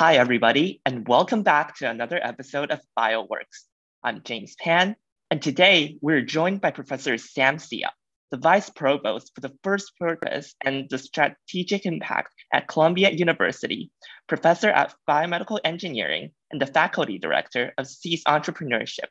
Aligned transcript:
Hi, 0.00 0.14
everybody, 0.16 0.80
and 0.86 1.06
welcome 1.06 1.42
back 1.42 1.76
to 1.76 1.90
another 1.90 2.18
episode 2.22 2.70
of 2.70 2.80
BioWorks. 2.98 3.66
I'm 4.02 4.22
James 4.24 4.56
Pan, 4.58 4.96
and 5.30 5.42
today 5.42 5.98
we're 6.00 6.22
joined 6.22 6.62
by 6.62 6.70
Professor 6.70 7.18
Sam 7.18 7.58
Sia, 7.58 7.92
the 8.30 8.38
Vice 8.38 8.70
Provost 8.70 9.30
for 9.34 9.42
the 9.42 9.52
Fourth 9.62 9.84
Purpose 9.98 10.54
and 10.64 10.88
the 10.88 10.96
Strategic 10.96 11.84
Impact 11.84 12.32
at 12.50 12.66
Columbia 12.66 13.10
University, 13.10 13.90
Professor 14.26 14.70
at 14.70 14.94
Biomedical 15.06 15.60
Engineering, 15.64 16.30
and 16.50 16.62
the 16.62 16.66
Faculty 16.66 17.18
Director 17.18 17.74
of 17.76 17.86
SEAS 17.86 18.24
Entrepreneurship. 18.24 19.10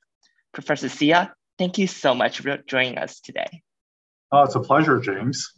Professor 0.56 0.90
Sia, 0.90 1.36
thank 1.60 1.78
you 1.78 1.86
so 1.86 2.16
much 2.16 2.40
for 2.40 2.58
joining 2.66 2.98
us 2.98 3.20
today. 3.20 3.62
Oh, 4.32 4.42
it's 4.42 4.56
a 4.56 4.60
pleasure, 4.60 5.00
James. 5.00 5.54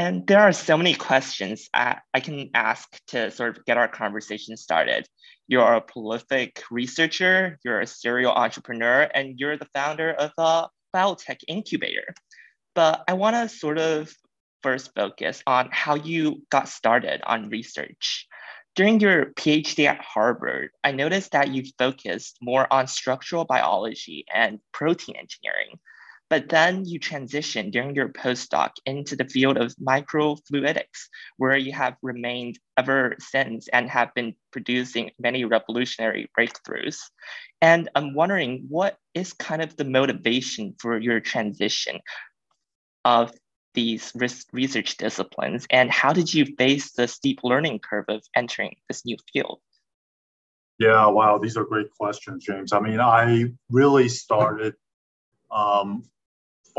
And 0.00 0.26
there 0.26 0.40
are 0.40 0.52
so 0.52 0.78
many 0.78 0.94
questions 0.94 1.68
I, 1.74 1.98
I, 2.14 2.20
can 2.20 2.48
ask 2.54 2.88
to 3.08 3.30
sort 3.30 3.58
of 3.58 3.66
get 3.66 3.76
our 3.76 3.86
conversation 3.86 4.56
started. 4.56 5.06
You're 5.46 5.74
a 5.74 5.82
prolific 5.82 6.62
researcher, 6.70 7.58
you're 7.62 7.82
a 7.82 7.86
serial 7.86 8.32
entrepreneur, 8.32 9.10
and 9.14 9.38
you're 9.38 9.58
the 9.58 9.68
founder 9.74 10.10
of 10.10 10.30
a 10.38 10.68
biotech 10.96 11.40
incubator. 11.48 12.14
But 12.74 13.04
I 13.08 13.12
want 13.12 13.36
to 13.36 13.54
sort 13.54 13.76
of 13.76 14.10
first 14.62 14.90
focus 14.96 15.42
on 15.46 15.68
how 15.70 15.96
you 15.96 16.46
got 16.50 16.70
started 16.70 17.20
on 17.26 17.50
research. 17.50 18.26
During 18.76 19.00
your 19.00 19.26
PhD 19.34 19.84
at 19.84 20.00
Harvard, 20.00 20.70
I 20.82 20.92
noticed 20.92 21.32
that 21.32 21.50
you 21.50 21.64
focused 21.78 22.38
more 22.40 22.66
on 22.72 22.86
structural 22.86 23.44
biology 23.44 24.24
and 24.32 24.60
protein 24.72 25.16
engineering. 25.16 25.78
But 26.30 26.48
then 26.48 26.84
you 26.84 27.00
transition 27.00 27.70
during 27.70 27.96
your 27.96 28.08
postdoc 28.08 28.70
into 28.86 29.16
the 29.16 29.24
field 29.24 29.58
of 29.58 29.74
microfluidics, 29.76 31.08
where 31.36 31.56
you 31.56 31.72
have 31.72 31.96
remained 32.02 32.58
ever 32.78 33.16
since 33.18 33.66
and 33.68 33.90
have 33.90 34.14
been 34.14 34.36
producing 34.52 35.10
many 35.18 35.44
revolutionary 35.44 36.30
breakthroughs. 36.38 36.98
And 37.60 37.90
I'm 37.96 38.14
wondering 38.14 38.66
what 38.68 38.96
is 39.12 39.32
kind 39.32 39.60
of 39.60 39.76
the 39.76 39.84
motivation 39.84 40.76
for 40.78 40.98
your 40.98 41.18
transition 41.18 41.98
of 43.04 43.32
these 43.74 44.12
research 44.52 44.96
disciplines 44.96 45.66
and 45.70 45.90
how 45.90 46.12
did 46.12 46.32
you 46.32 46.44
face 46.58 46.92
the 46.92 47.06
steep 47.06 47.40
learning 47.44 47.78
curve 47.78 48.04
of 48.08 48.22
entering 48.34 48.74
this 48.88 49.04
new 49.04 49.16
field? 49.32 49.60
Yeah, 50.78 51.06
wow, 51.06 51.38
these 51.38 51.56
are 51.56 51.64
great 51.64 51.90
questions, 51.90 52.44
James. 52.44 52.72
I 52.72 52.80
mean, 52.80 53.00
I 53.00 53.52
really 53.70 54.08
started 54.08 54.74
um, 55.50 56.02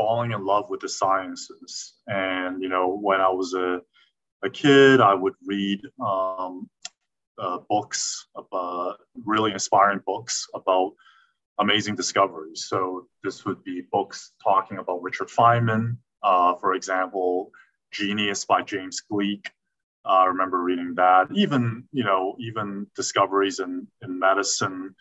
falling 0.02 0.32
in 0.32 0.44
love 0.44 0.66
with 0.68 0.80
the 0.80 0.88
sciences. 0.88 1.94
And, 2.08 2.60
you 2.62 2.68
know, 2.68 2.86
when 3.08 3.20
I 3.20 3.28
was 3.28 3.54
a, 3.54 3.80
a 4.42 4.50
kid, 4.50 5.00
I 5.00 5.14
would 5.14 5.34
read 5.46 5.80
um, 6.04 6.68
uh, 7.38 7.58
books, 7.68 8.26
about, 8.36 8.98
really 9.24 9.52
inspiring 9.52 10.00
books 10.04 10.48
about 10.60 10.88
amazing 11.64 11.94
discoveries. 11.94 12.64
So 12.66 13.06
this 13.22 13.44
would 13.44 13.62
be 13.62 13.76
books 13.92 14.32
talking 14.42 14.78
about 14.78 15.02
Richard 15.02 15.28
Feynman, 15.28 15.98
uh, 16.30 16.54
for 16.56 16.74
example, 16.74 17.52
Genius 17.92 18.44
by 18.44 18.62
James 18.62 19.02
Gleick. 19.08 19.46
Uh, 20.04 20.22
I 20.22 20.24
remember 20.34 20.58
reading 20.60 20.94
that. 20.96 21.28
Even 21.44 21.84
you 21.92 22.02
know, 22.02 22.34
even 22.40 22.88
discoveries 22.96 23.60
in 23.60 23.86
in 24.02 24.18
medicine, 24.18 24.96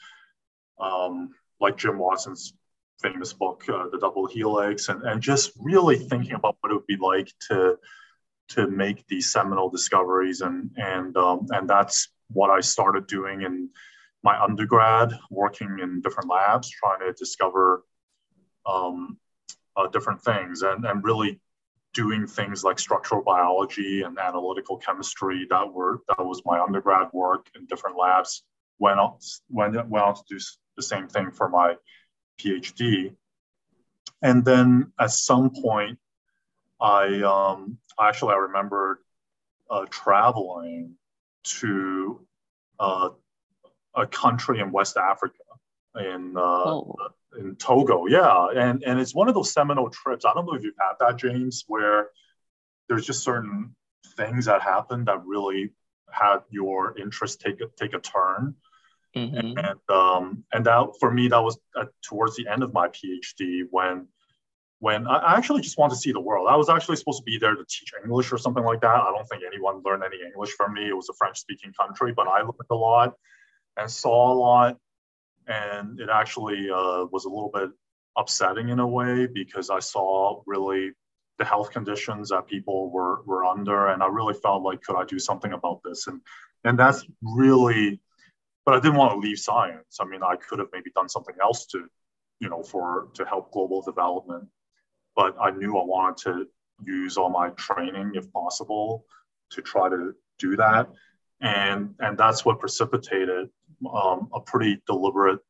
um, 0.80 1.32
like 1.60 1.76
Jim 1.78 1.98
Watson's 1.98 2.54
famous 3.02 3.34
book, 3.34 3.64
uh, 3.70 3.88
The 3.92 4.00
Double 4.00 4.28
Helix, 4.28 4.90
and, 4.90 5.04
and 5.04 5.22
just 5.22 5.52
really 5.60 5.98
thinking 5.98 6.34
about 6.34 6.58
what 6.62 6.72
it 6.72 6.76
would 6.76 6.88
be 6.88 6.98
like 6.98 7.32
to 7.50 7.78
to 8.50 8.68
make 8.68 9.08
these 9.08 9.32
seminal 9.32 9.70
discoveries, 9.70 10.42
and 10.42 10.72
and 10.78 11.16
um, 11.18 11.48
and 11.52 11.70
that's 11.70 12.10
what 12.30 12.50
I 12.50 12.60
started 12.60 13.08
doing 13.08 13.42
in 13.42 13.70
my 14.24 14.42
undergrad, 14.42 15.14
working 15.30 15.80
in 15.82 16.02
different 16.02 16.30
labs, 16.30 16.70
trying 16.70 17.00
to 17.00 17.14
discover 17.14 17.84
um, 18.66 19.18
uh, 19.76 19.88
different 19.88 20.22
things, 20.22 20.62
and 20.62 20.86
and 20.86 21.04
really 21.04 21.40
doing 21.94 22.26
things 22.26 22.64
like 22.64 22.80
structural 22.80 23.22
biology 23.22 24.04
and 24.04 24.18
analytical 24.20 24.78
chemistry. 24.78 25.48
That 25.50 25.72
were 25.72 26.02
that 26.08 26.26
was 26.26 26.42
my 26.46 26.60
undergrad 26.60 27.08
work 27.14 27.48
in 27.56 27.66
different 27.66 27.98
labs. 27.98 28.44
Went 28.80 29.00
on 29.00 29.18
went 29.50 29.74
went 29.90 30.06
on 30.06 30.16
to 30.16 30.22
do 30.30 30.40
the 30.76 30.84
same 30.84 31.08
thing 31.08 31.32
for 31.32 31.50
my 31.50 31.76
PhD. 32.42 33.16
And 34.22 34.46
then 34.46 34.92
at 35.00 35.12
some 35.12 35.50
point, 35.50 35.98
I 36.80 37.22
um, 37.22 37.78
actually 38.00 38.34
I 38.34 38.38
remember 38.38 39.02
uh, 39.70 39.86
traveling 39.90 40.96
to 41.44 42.26
uh, 42.80 43.10
a 43.96 44.08
country 44.08 44.60
in 44.60 44.72
West 44.72 44.98
Africa 44.98 45.44
in 45.96 46.36
uh, 46.38 46.40
oh. 46.40 46.96
in 47.38 47.56
Togo. 47.56 48.08
Yeah, 48.08 48.48
and 48.56 48.84
and 48.84 49.00
it's 49.00 49.16
one 49.16 49.28
of 49.28 49.36
those 49.36 49.54
seminal 49.54 49.90
trips. 49.90 50.26
I 50.26 50.34
don't 50.34 50.46
know 50.46 50.54
if 50.54 50.64
you've 50.64 50.76
had 50.80 50.94
that, 51.00 51.18
James, 51.18 51.64
where 51.68 52.10
there's 52.90 53.06
just 53.06 53.24
certain 53.24 53.76
things 54.18 54.46
that 54.46 54.62
happen 54.62 55.06
that 55.06 55.26
really 55.26 55.72
had 56.10 56.40
your 56.50 56.98
interest 56.98 57.42
take 57.42 57.62
a, 57.62 57.68
take 57.78 57.94
a 57.94 58.00
turn. 58.00 58.56
Mm-hmm. 59.16 59.58
And 59.58 59.80
um, 59.90 60.44
and 60.54 60.66
that 60.66 60.88
for 61.00 61.12
me 61.12 61.28
that 61.28 61.40
was 61.40 61.60
uh, 61.76 61.86
towards 62.02 62.38
the 62.38 62.48
end 62.48 62.64
of 62.64 62.74
my 62.74 62.88
PhD 62.88 63.64
when 63.70 64.08
when 64.80 65.06
I 65.06 65.36
actually 65.38 65.62
just 65.62 65.78
wanted 65.78 65.94
to 65.94 66.00
see 66.00 66.12
the 66.12 66.20
world. 66.20 66.48
I 66.50 66.56
was 66.56 66.68
actually 66.68 66.96
supposed 66.96 67.20
to 67.20 67.24
be 67.24 67.38
there 67.38 67.54
to 67.54 67.64
teach 67.70 67.92
English 68.04 68.32
or 68.32 68.40
something 68.40 68.64
like 68.64 68.82
that. 68.82 68.96
I 68.96 69.12
don't 69.16 69.28
think 69.30 69.44
anyone 69.46 69.84
learned 69.86 70.04
any 70.04 70.26
English 70.26 70.52
from 70.58 70.74
me. 70.74 70.88
It 70.90 70.96
was 70.96 71.08
a 71.08 71.14
French 71.14 71.40
speaking 71.40 71.72
country, 71.74 72.14
but 72.14 72.28
I 72.28 72.40
learned 72.40 72.72
a 72.72 72.76
lot 72.76 73.14
and 73.78 73.90
saw 73.90 74.34
a 74.34 74.34
lot. 74.34 74.78
And 75.48 76.00
it 76.00 76.10
actually 76.12 76.70
uh, 76.72 77.06
was 77.12 77.26
a 77.26 77.30
little 77.30 77.52
bit 77.54 77.70
upsetting 78.18 78.70
in 78.70 78.80
a 78.80 78.88
way 78.88 79.28
because 79.28 79.70
I 79.70 79.80
saw 79.80 80.42
really 80.48 80.94
the 81.38 81.46
health 81.46 81.70
conditions 81.72 82.30
that 82.30 82.48
people 82.48 82.90
were, 82.90 83.22
were 83.24 83.46
under. 83.46 83.88
And 83.88 84.02
I 84.02 84.08
really 84.08 84.34
felt 84.34 84.64
like, 84.64 84.82
could 84.82 84.96
I 84.96 85.06
do 85.06 85.20
something 85.20 85.54
about 85.54 85.82
this? 85.86 86.08
And, 86.08 86.22
and 86.64 86.78
that's 86.80 87.06
really 87.22 88.02
but 88.72 88.78
I 88.78 88.80
didn't 88.80 89.00
want 89.00 89.12
to 89.12 89.18
leave 89.18 89.38
science. 89.38 89.98
I 90.00 90.06
mean, 90.06 90.24
I 90.24 90.38
could 90.38 90.60
have 90.60 90.70
maybe 90.72 90.92
done 90.96 91.10
something 91.10 91.36
else 91.44 91.66
to, 91.74 91.88
you 92.40 92.48
know, 92.48 92.64
for 92.64 93.10
to 93.16 93.26
help 93.26 93.52
global 93.52 93.82
development. 93.82 94.48
But 95.14 95.36
I 95.42 95.52
knew 95.52 95.78
I 95.78 95.84
wanted 95.84 96.24
to 96.24 96.48
use 96.86 97.18
all 97.18 97.30
my 97.30 97.50
training, 97.50 98.14
if 98.16 98.32
possible, 98.32 99.04
to 99.50 99.62
try 99.62 99.90
to 99.90 100.14
do 100.40 100.56
that. 100.56 100.88
And 101.42 101.96
and 102.00 102.18
that's 102.18 102.46
what 102.46 102.62
precipitated 102.62 103.50
um, 103.94 104.30
a 104.34 104.40
pretty 104.40 104.82
deliberate 104.88 105.42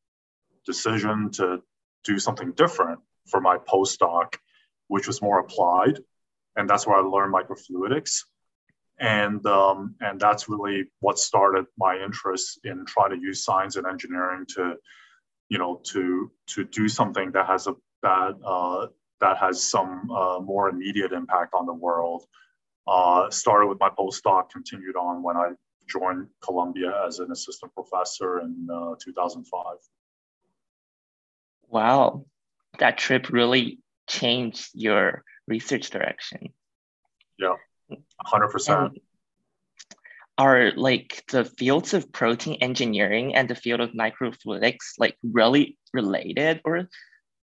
decision 0.66 1.30
to 1.34 1.62
do 2.04 2.18
something 2.18 2.54
different 2.54 3.02
for 3.28 3.40
my 3.40 3.58
postdoc, 3.60 4.34
which 4.88 5.06
was 5.06 5.22
more 5.22 5.38
applied. 5.40 6.00
And 6.56 6.68
that's 6.68 6.88
where 6.88 6.98
I 6.98 7.02
learned 7.02 7.36
microfluidics 7.36 8.24
and 9.02 9.44
um, 9.48 9.96
and 10.00 10.20
that's 10.20 10.48
really 10.48 10.86
what 11.00 11.18
started 11.18 11.66
my 11.78 11.98
interest 11.98 12.60
in 12.64 12.86
trying 12.86 13.10
to 13.10 13.18
use 13.18 13.44
science 13.44 13.76
and 13.76 13.88
engineering 13.88 14.46
to 14.48 14.76
you 15.50 15.58
know 15.58 15.82
to 15.84 16.32
to 16.48 16.64
do 16.66 16.88
something 16.88 17.32
that 17.32 17.48
has 17.48 17.68
a 17.68 17.74
that 18.04 18.36
uh, 18.46 18.88
that 19.20 19.38
has 19.38 19.62
some 19.62 20.10
uh, 20.12 20.40
more 20.40 20.70
immediate 20.70 21.12
impact 21.12 21.54
on 21.54 21.66
the 21.66 21.74
world. 21.74 22.24
Uh, 22.88 23.30
started 23.30 23.68
with 23.68 23.80
my 23.80 23.90
postdoc 23.90 24.50
continued 24.50 24.96
on 24.96 25.22
when 25.22 25.38
i 25.38 25.50
joined 25.88 26.26
columbia 26.44 26.92
as 27.06 27.20
an 27.20 27.32
assistant 27.32 27.72
professor 27.76 28.40
in 28.40 28.68
uh, 28.74 28.96
2005 29.00 29.78
wow. 31.70 32.26
That 32.80 32.98
trip 32.98 33.30
really 33.30 33.80
changed 34.10 34.72
your 34.74 35.24
research 35.48 35.92
direction. 35.92 36.50
Yeah 37.38 37.56
100%. 38.26 38.70
Um, 38.70 38.94
are 40.38 40.72
like 40.76 41.24
the 41.32 41.46
fields 41.46 41.94
of 41.94 42.12
protein 42.12 42.58
engineering 42.62 43.36
and 43.36 43.50
the 43.50 43.56
field 43.56 43.80
of 43.80 43.92
microfluidics 43.92 44.98
like 44.98 45.16
really 45.24 45.78
related 45.94 46.62
or 46.66 46.88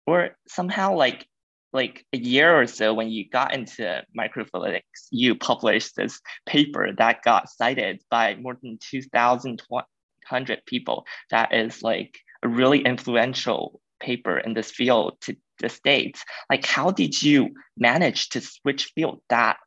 or 0.05 0.35
somehow 0.47 0.93
like 0.93 1.25
like 1.73 2.05
a 2.13 2.17
year 2.17 2.55
or 2.59 2.67
so 2.67 2.93
when 2.93 3.09
you 3.09 3.27
got 3.27 3.53
into 3.53 4.03
microfluidics 4.17 5.07
you 5.09 5.35
published 5.35 5.95
this 5.95 6.21
paper 6.45 6.91
that 6.97 7.23
got 7.23 7.49
cited 7.49 8.01
by 8.11 8.35
more 8.35 8.57
than 8.61 8.77
2100 8.81 10.65
people 10.65 11.05
that 11.31 11.53
is 11.53 11.81
like 11.81 12.19
a 12.43 12.47
really 12.47 12.81
influential 12.81 13.81
paper 13.99 14.37
in 14.37 14.53
this 14.53 14.69
field 14.69 15.17
to 15.21 15.35
the 15.59 15.69
states 15.69 16.23
like 16.49 16.65
how 16.65 16.91
did 16.91 17.21
you 17.21 17.49
manage 17.77 18.29
to 18.29 18.41
switch 18.41 18.91
field 18.93 19.21
that 19.29 19.57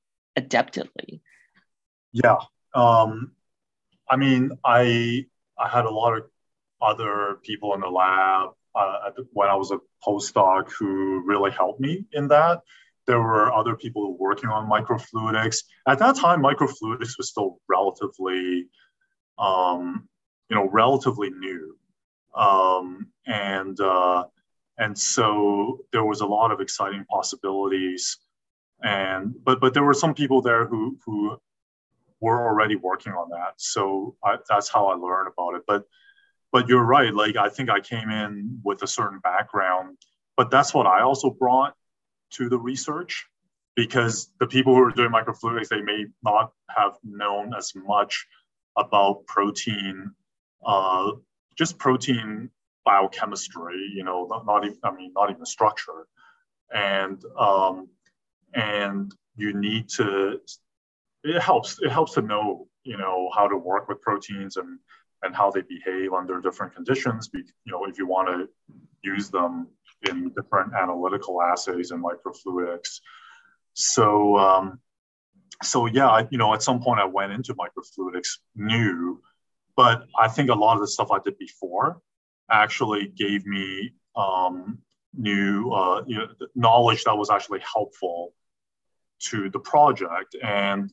adeptly? 0.41 1.21
Yeah. 2.13 2.39
Um, 2.75 3.33
I 4.09 4.17
mean, 4.17 4.53
I 4.65 5.27
I 5.59 5.69
had 5.69 5.85
a 5.85 5.91
lot 5.91 6.17
of 6.17 6.25
other 6.81 7.39
people 7.43 7.75
in 7.75 7.81
the 7.81 7.89
lab 7.89 8.51
uh, 8.75 9.11
when 9.33 9.49
I 9.49 9.57
was 9.57 9.71
a 9.73 9.79
postdoc 10.07 10.71
who 10.79 11.23
really 11.27 11.51
helped 11.51 11.81
me 11.81 12.05
in 12.13 12.29
that. 12.29 12.61
There 13.07 13.21
were 13.21 13.53
other 13.53 13.75
people 13.75 14.17
working 14.19 14.51
on 14.51 14.69
microfluidics. 14.69 15.65
At 15.87 15.99
that 15.99 16.17
time, 16.17 16.43
microfluidics 16.43 17.17
was 17.17 17.31
still 17.31 17.59
relatively 17.69 18.69
um, 19.39 20.09
you 20.49 20.57
know, 20.57 20.69
relatively 20.71 21.31
new. 21.31 21.77
Um, 22.35 23.09
and, 23.27 23.79
uh, 23.81 24.25
and 24.79 24.97
so 24.97 25.81
there 25.93 26.05
was 26.05 26.21
a 26.21 26.27
lot 26.27 26.53
of 26.53 26.61
exciting 26.61 27.05
possibilities. 27.11 28.19
And, 28.83 29.35
but, 29.45 29.61
but 29.61 29.75
there 29.75 29.85
were 29.85 29.95
some 29.95 30.15
people 30.15 30.41
there 30.41 30.67
who, 30.67 30.99
who 31.05 31.37
were 32.21 32.47
already 32.47 32.77
working 32.77 33.13
on 33.13 33.31
that. 33.31 33.55
So 33.57 34.17
I, 34.25 34.37
that's 34.49 34.69
how 34.69 34.87
I 34.87 34.95
learned 34.95 35.29
about 35.33 35.55
it. 35.55 35.63
But, 35.67 35.85
but 36.53 36.69
you're 36.69 36.85
right. 36.85 37.13
Like, 37.15 37.37
I 37.37 37.49
think 37.49 37.71
I 37.71 37.81
came 37.81 38.11
in 38.11 38.61
with 38.65 38.83
a 38.83 38.87
certain 38.87 39.19
background, 39.21 39.99
but 40.37 40.51
that's 40.51 40.73
what 40.73 40.87
I 40.87 41.03
also 41.03 41.31
brought 41.31 41.75
to 42.31 42.49
the 42.49 42.59
research 42.59 43.27
because 43.75 44.31
the 44.41 44.47
people 44.47 44.75
who 44.75 44.83
are 44.83 44.91
doing 44.91 45.11
microfluidics, 45.11 45.69
they 45.69 45.83
may 45.83 46.07
not 46.23 46.53
have 46.69 46.97
known 47.05 47.55
as 47.57 47.73
much 47.77 48.27
about 48.77 49.25
protein, 49.27 50.11
uh, 50.65 51.13
just 51.57 51.79
protein 51.79 52.51
biochemistry, 52.85 53.93
you 53.95 54.03
know, 54.03 54.27
not, 54.29 54.47
not, 54.47 54.65
even, 54.65 54.79
I 54.83 54.91
mean, 54.93 55.13
not 55.15 55.31
even 55.31 55.45
structure. 55.47 56.07
And, 56.75 57.23
um, 57.39 57.89
and 58.55 59.15
you 59.37 59.53
need 59.55 59.89
to, 59.91 60.41
it 61.25 61.41
helps, 61.41 61.79
it 61.81 61.91
helps 61.91 62.15
to 62.15 62.23
know, 62.23 62.69
you 62.85 62.97
know, 62.97 63.31
how 63.35 63.47
to 63.47 63.57
work 63.57 63.89
with 63.89 64.01
proteins 64.01 64.57
and, 64.57 64.79
and 65.23 65.35
how 65.35 65.51
they 65.51 65.63
behave 65.63 66.13
under 66.13 66.41
different 66.41 66.75
conditions. 66.75 67.29
You 67.33 67.45
know, 67.67 67.85
if 67.85 67.99
you 67.99 68.07
want 68.07 68.29
to 68.29 68.49
use 69.03 69.31
them 69.31 69.69
in 70.09 70.33
different 70.35 70.75
analytical 70.75 71.43
assays 71.43 71.91
and 71.91 72.03
microfluidics. 72.03 73.01
So, 73.75 74.39
um, 74.39 74.81
so 75.63 75.87
yeah, 75.87 76.09
I, 76.09 76.29
you 76.31 76.39
know, 76.39 76.55
at 76.55 76.63
some 76.63 76.81
point 76.81 77.01
I 77.01 77.05
went 77.05 77.33
into 77.33 77.55
microfluidics 77.55 78.39
new, 78.55 79.21
but 79.77 80.07
I 80.19 80.29
think 80.29 80.51
a 80.51 80.55
lot 80.55 80.75
of 80.75 80.81
the 80.81 80.89
stuff 80.89 81.11
I 81.11 81.19
did 81.25 81.39
before 81.39 82.01
actually 82.51 83.09
gave 83.09 83.45
me 83.47 83.93
um, 84.17 84.79
new 85.15 85.71
uh, 85.71 86.03
you 86.07 86.19
know, 86.19 86.29
knowledge 86.55 87.05
that 87.05 87.17
was 87.17 87.31
actually 87.31 87.61
helpful 87.61 88.33
to 89.21 89.51
the 89.51 89.59
project. 89.59 90.37
And, 90.43 90.93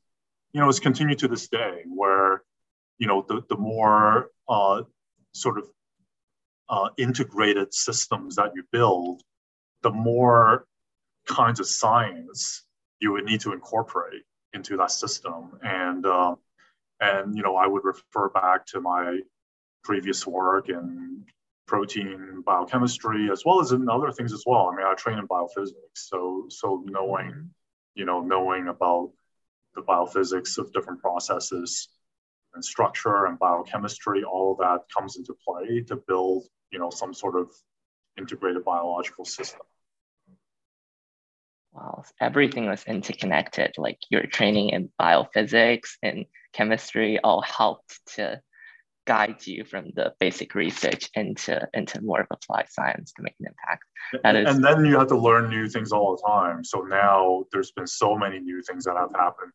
you 0.53 0.61
know, 0.61 0.69
it's 0.69 0.79
continued 0.79 1.19
to 1.19 1.27
this 1.27 1.47
day 1.47 1.83
where, 1.87 2.43
you 2.97 3.07
know, 3.07 3.25
the, 3.27 3.41
the 3.49 3.57
more 3.57 4.29
uh, 4.47 4.83
sort 5.33 5.57
of 5.57 5.65
uh, 6.69 6.89
integrated 6.97 7.73
systems 7.73 8.35
that 8.37 8.51
you 8.55 8.63
build, 8.71 9.21
the 9.83 9.91
more 9.91 10.65
kinds 11.27 11.59
of 11.59 11.67
science 11.67 12.63
you 12.99 13.11
would 13.11 13.25
need 13.25 13.41
to 13.41 13.53
incorporate 13.53 14.23
into 14.53 14.77
that 14.77 14.91
system. 14.91 15.59
And 15.61 16.05
uh, 16.05 16.35
and 16.99 17.35
you 17.35 17.43
know, 17.43 17.55
I 17.55 17.67
would 17.67 17.83
refer 17.83 18.29
back 18.29 18.65
to 18.67 18.81
my 18.81 19.19
previous 19.83 20.25
work 20.25 20.69
in 20.69 21.25
protein 21.67 22.43
biochemistry 22.45 23.29
as 23.31 23.43
well 23.45 23.59
as 23.59 23.71
in 23.71 23.89
other 23.89 24.11
things 24.11 24.33
as 24.33 24.43
well. 24.45 24.69
I 24.71 24.75
mean, 24.75 24.85
I 24.85 24.93
train 24.93 25.17
in 25.17 25.27
biophysics, 25.27 25.73
so 25.95 26.45
so 26.49 26.83
knowing, 26.85 27.31
mm-hmm. 27.31 27.47
you 27.95 28.05
know, 28.05 28.21
knowing 28.21 28.67
about 28.67 29.11
the 29.75 29.81
biophysics 29.81 30.57
of 30.57 30.71
different 30.71 31.01
processes 31.01 31.89
and 32.53 32.63
structure 32.63 33.25
and 33.25 33.37
biochemistry, 33.37 34.23
all 34.23 34.53
of 34.53 34.59
that 34.59 34.85
comes 34.95 35.17
into 35.17 35.35
play 35.45 35.81
to 35.81 35.97
build, 36.07 36.45
you 36.71 36.79
know, 36.79 36.89
some 36.89 37.13
sort 37.13 37.35
of 37.35 37.51
integrated 38.17 38.63
biological 38.63 39.25
system. 39.25 39.61
Wow, 41.73 42.05
everything 42.21 42.67
was 42.67 42.85
interconnected. 42.85 43.73
Like 43.77 43.99
your 44.09 44.25
training 44.25 44.69
in 44.69 44.89
biophysics 44.99 45.97
and 46.01 46.25
chemistry 46.53 47.19
all 47.19 47.41
helped 47.41 47.99
to 48.15 48.41
guide 49.05 49.45
you 49.45 49.63
from 49.65 49.91
the 49.95 50.13
basic 50.19 50.55
research 50.55 51.09
into 51.13 51.67
into 51.73 52.01
more 52.01 52.21
of 52.21 52.27
applied 52.31 52.67
science 52.69 53.13
to 53.13 53.21
make 53.21 53.35
an 53.39 53.47
impact. 53.47 53.83
That 54.23 54.35
is, 54.35 54.55
and 54.55 54.63
then 54.63 54.85
you 54.85 54.97
have 54.97 55.07
to 55.07 55.17
learn 55.17 55.49
new 55.49 55.67
things 55.67 55.91
all 55.91 56.15
the 56.15 56.27
time. 56.27 56.63
So 56.63 56.81
now 56.81 57.45
there's 57.51 57.71
been 57.71 57.87
so 57.87 58.17
many 58.17 58.39
new 58.39 58.61
things 58.61 58.85
that 58.85 58.95
have 58.97 59.11
happened 59.15 59.51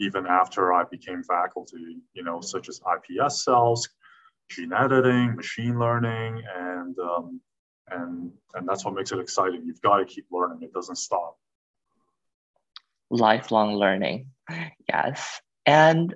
even 0.00 0.26
after 0.26 0.72
I 0.72 0.84
became 0.84 1.22
faculty, 1.22 1.98
you 2.14 2.22
know, 2.22 2.40
such 2.40 2.68
as 2.68 2.80
iPS 2.80 3.32
cells, 3.42 3.88
gene 4.50 4.72
editing, 4.72 5.34
machine 5.34 5.78
learning, 5.78 6.42
and 6.56 6.96
um, 6.98 7.40
and 7.90 8.30
and 8.54 8.68
that's 8.68 8.84
what 8.84 8.94
makes 8.94 9.12
it 9.12 9.18
exciting. 9.18 9.62
You've 9.64 9.82
got 9.82 9.98
to 9.98 10.04
keep 10.04 10.26
learning; 10.30 10.62
it 10.62 10.72
doesn't 10.72 10.96
stop. 10.96 11.36
Lifelong 13.10 13.74
learning, 13.74 14.30
yes. 14.88 15.40
And 15.66 16.14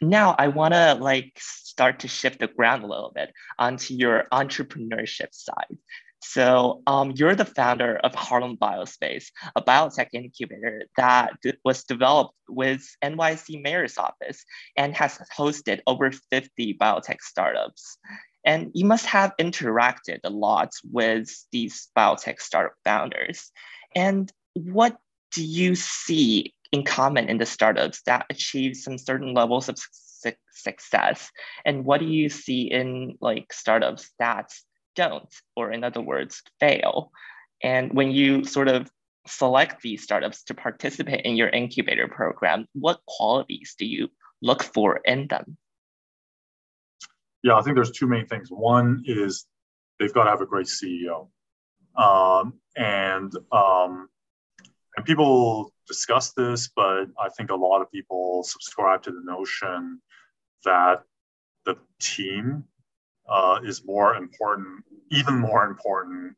now 0.00 0.34
I 0.38 0.48
want 0.48 0.74
to 0.74 0.94
like 0.94 1.32
start 1.38 2.00
to 2.00 2.08
shift 2.08 2.40
the 2.40 2.48
ground 2.48 2.84
a 2.84 2.86
little 2.86 3.12
bit 3.14 3.32
onto 3.58 3.94
your 3.94 4.24
entrepreneurship 4.32 5.28
side. 5.32 5.76
So 6.22 6.82
um, 6.86 7.12
you're 7.14 7.36
the 7.36 7.44
founder 7.44 7.98
of 7.98 8.14
Harlem 8.14 8.56
Biospace, 8.56 9.26
a 9.54 9.62
biotech 9.62 10.08
incubator 10.12 10.86
that 10.96 11.34
was 11.64 11.84
developed 11.84 12.34
with 12.48 12.82
NYC 13.04 13.62
Mayor's 13.62 13.96
Office 13.96 14.44
and 14.76 14.94
has 14.96 15.18
hosted 15.36 15.80
over 15.86 16.10
50 16.10 16.74
biotech 16.80 17.20
startups. 17.20 17.98
And 18.44 18.70
you 18.74 18.86
must 18.86 19.06
have 19.06 19.34
interacted 19.38 20.20
a 20.24 20.30
lot 20.30 20.72
with 20.90 21.28
these 21.52 21.88
biotech 21.96 22.40
startup 22.40 22.74
founders. 22.84 23.52
And 23.94 24.32
what 24.54 24.96
do 25.32 25.44
you 25.44 25.74
see 25.74 26.54
in 26.72 26.84
common 26.84 27.28
in 27.28 27.38
the 27.38 27.46
startups 27.46 28.02
that 28.02 28.26
achieve 28.30 28.76
some 28.76 28.98
certain 28.98 29.34
levels 29.34 29.68
of 29.68 29.78
su 29.78 30.32
success? 30.52 31.30
And 31.64 31.84
what 31.84 32.00
do 32.00 32.06
you 32.06 32.28
see 32.28 32.62
in 32.62 33.16
like 33.20 33.52
startups 33.52 34.10
that 34.18 34.52
don't, 34.94 35.32
or 35.54 35.70
in 35.70 35.84
other 35.84 36.00
words, 36.00 36.42
fail? 36.60 37.12
And 37.62 37.92
when 37.92 38.10
you 38.10 38.44
sort 38.44 38.68
of 38.68 38.90
select 39.26 39.82
these 39.82 40.02
startups 40.02 40.44
to 40.44 40.54
participate 40.54 41.24
in 41.24 41.36
your 41.36 41.48
incubator 41.48 42.08
program, 42.08 42.66
what 42.72 43.00
qualities 43.06 43.74
do 43.78 43.86
you 43.86 44.08
look 44.42 44.62
for 44.62 44.98
in 45.04 45.26
them? 45.28 45.56
Yeah, 47.42 47.56
I 47.56 47.62
think 47.62 47.76
there's 47.76 47.90
two 47.90 48.06
main 48.06 48.26
things. 48.26 48.48
One 48.50 49.02
is 49.06 49.46
they've 49.98 50.12
got 50.12 50.24
to 50.24 50.30
have 50.30 50.40
a 50.40 50.46
great 50.46 50.66
CEO. 50.66 51.28
Um, 51.96 52.54
and 52.76 53.32
um, 53.52 54.08
and 54.96 55.04
people 55.04 55.72
discuss 55.86 56.32
this, 56.32 56.68
but 56.74 57.06
I 57.18 57.28
think 57.36 57.50
a 57.50 57.54
lot 57.54 57.82
of 57.82 57.90
people 57.90 58.42
subscribe 58.42 59.02
to 59.02 59.10
the 59.10 59.22
notion 59.24 60.00
that 60.64 61.02
the 61.64 61.76
team 62.00 62.64
uh, 63.28 63.60
is 63.64 63.84
more 63.84 64.14
important, 64.16 64.84
even 65.10 65.38
more 65.38 65.64
important 65.66 66.34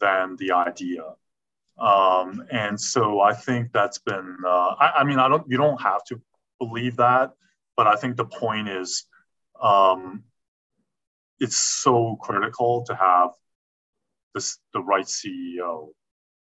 than 0.00 0.36
the 0.36 0.52
idea. 0.52 1.02
Um, 1.78 2.44
and 2.50 2.80
so 2.80 3.20
I 3.20 3.34
think 3.34 3.72
that's 3.72 3.98
been, 3.98 4.36
uh, 4.44 4.74
I, 4.80 4.92
I, 4.98 5.04
mean, 5.04 5.18
I 5.18 5.28
don't, 5.28 5.44
you 5.48 5.56
don't 5.56 5.80
have 5.80 6.02
to 6.04 6.20
believe 6.58 6.96
that, 6.96 7.32
but 7.76 7.86
I 7.86 7.94
think 7.94 8.16
the 8.16 8.24
point 8.24 8.68
is 8.68 9.04
um, 9.62 10.24
it's 11.38 11.56
so 11.56 12.16
critical 12.20 12.84
to 12.86 12.94
have 12.94 13.30
this, 14.34 14.58
the 14.72 14.80
right 14.80 15.04
CEO. 15.04 15.88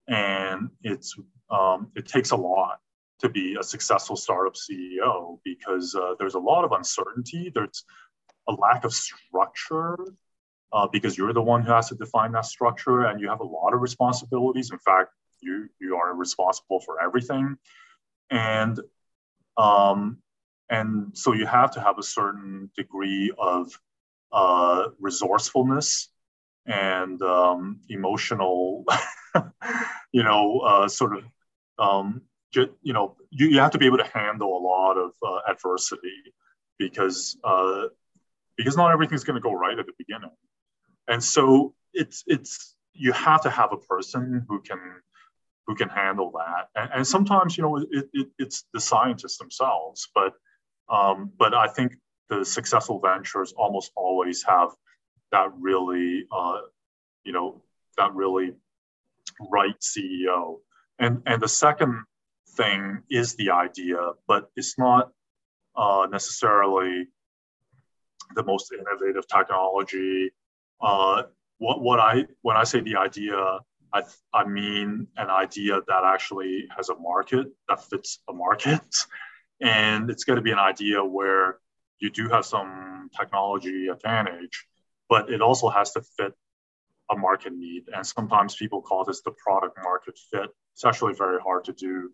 And 0.08 0.70
it's 0.82 1.16
um, 1.50 1.92
it 1.96 2.08
takes 2.08 2.32
a 2.32 2.36
lot 2.36 2.80
to 3.20 3.30
be 3.30 3.58
a 3.60 3.64
successful 3.64 4.16
startup 4.16 4.54
CEO 4.56 5.40
because 5.44 5.96
uh, 5.96 6.14
there's 6.20 6.36
a 6.36 6.40
lot 6.40 6.64
of 6.64 6.72
uncertainty. 6.72 7.52
There's 7.54 7.84
a 8.48 8.54
lack 8.54 8.84
of 8.86 8.94
structure 8.94 9.98
uh, 10.72 10.88
because 10.92 11.18
you're 11.18 11.34
the 11.34 11.42
one 11.42 11.64
who 11.64 11.72
has 11.72 11.90
to 11.90 11.96
define 11.96 12.32
that 12.34 12.46
structure 12.46 13.06
and 13.06 13.20
you 13.20 13.30
have 13.30 13.40
a 13.40 13.46
lot 13.46 13.74
of 13.74 13.82
responsibilities. 13.82 14.72
In 14.72 14.80
fact, 14.80 15.12
you, 15.42 15.68
you 15.80 15.96
are 15.96 16.14
responsible 16.16 16.80
for 16.80 17.02
everything. 17.02 17.58
And, 18.30 18.80
um, 19.58 20.18
and 20.70 21.12
so 21.14 21.34
you 21.34 21.46
have 21.46 21.72
to 21.72 21.82
have 21.82 21.98
a 21.98 22.04
certain 22.04 22.70
degree 22.76 23.32
of 23.38 23.72
uh, 24.32 24.90
resourcefulness 25.00 26.10
and 26.66 27.22
um, 27.22 27.80
emotional, 27.90 28.84
you 30.12 30.24
know, 30.24 30.60
uh, 30.60 30.88
sort 30.88 31.16
of 31.16 31.24
um, 31.80 32.22
you, 32.54 32.94
know, 32.94 33.16
you, 33.30 33.50
you 33.50 33.60
have 33.60 33.72
to 33.72 33.78
be 33.78 33.86
able 33.86 33.98
to 33.98 34.08
handle 34.14 34.58
a 34.58 34.62
lot 34.62 34.98
of 34.98 35.12
uh, 35.26 35.52
adversity 35.52 36.34
because 36.80 37.38
uh, 37.44 37.86
because 38.56 38.76
not 38.76 38.92
everything's 38.92 39.24
going 39.24 39.36
to 39.36 39.42
go 39.42 39.54
right 39.54 39.78
at 39.78 39.86
the 39.86 39.94
beginning, 39.98 40.32
and 41.08 41.24
so 41.24 41.74
it's 41.94 42.24
it's 42.28 42.76
you 42.94 43.12
have 43.12 43.42
to 43.44 43.50
have 43.50 43.72
a 43.74 43.78
person 43.78 44.46
who 44.48 44.62
can 44.62 44.80
who 45.68 45.76
can 45.76 45.90
handle 45.90 46.32
that, 46.32 46.70
and, 46.76 46.92
and 46.94 47.08
sometimes 47.08 47.58
you 47.58 47.64
know 47.64 47.78
it, 47.78 48.10
it, 48.14 48.28
it's 48.40 48.66
the 48.74 48.80
scientists 48.80 49.38
themselves, 49.38 50.10
but 50.16 50.34
um, 50.90 51.32
but 51.38 51.54
I 51.54 51.68
think 51.68 51.94
the 52.30 52.44
successful 52.44 53.00
ventures 53.00 53.54
almost 53.56 53.92
always 53.96 54.44
have 54.44 54.70
that 55.32 55.50
really 55.60 56.26
uh, 56.32 56.62
you 57.24 57.34
know 57.34 57.62
that 57.98 58.14
really 58.14 58.54
right 59.52 59.76
CEO 59.80 60.58
and, 61.00 61.22
and 61.26 61.42
the 61.42 61.48
second 61.48 62.04
thing 62.56 63.04
is 63.10 63.36
the 63.36 63.52
idea, 63.52 63.98
but 64.28 64.50
it's 64.56 64.78
not 64.78 65.12
uh, 65.76 66.08
necessarily 66.12 67.08
the 68.36 68.44
most 68.44 68.72
innovative 68.74 69.28
technology. 69.28 70.32
Uh, 70.82 71.24
what, 71.60 71.82
what 71.82 72.00
I 72.00 72.26
when 72.42 72.58
I 72.58 72.64
say 72.64 72.82
the 72.82 72.98
idea, 72.98 73.38
I, 73.94 74.04
I 74.34 74.46
mean 74.46 75.08
an 75.18 75.30
idea 75.30 75.82
that 75.88 76.04
actually 76.04 76.68
has 76.76 76.90
a 76.90 76.96
market 76.96 77.48
that 77.70 77.84
fits 77.84 78.20
a 78.30 78.34
market, 78.34 78.82
and 79.62 80.10
it's 80.10 80.24
going 80.24 80.38
to 80.38 80.42
be 80.42 80.52
an 80.52 80.60
idea 80.60 81.04
where 81.04 81.60
you 82.00 82.10
do 82.10 82.28
have 82.30 82.46
some 82.46 83.10
technology 83.18 83.88
advantage, 83.88 84.68
but 85.10 85.32
it 85.32 85.42
also 85.42 85.70
has 85.70 85.92
to 85.94 86.02
fit 86.18 86.34
a 87.10 87.16
market 87.16 87.54
need. 87.54 87.84
And 87.94 88.06
sometimes 88.06 88.56
people 88.56 88.82
call 88.82 89.04
this 89.06 89.22
the 89.22 89.32
product 89.32 89.78
market 89.84 90.20
fit. 90.32 90.50
It's 90.78 90.86
actually 90.86 91.16
very 91.16 91.42
hard 91.42 91.64
to 91.64 91.74
do 91.74 92.12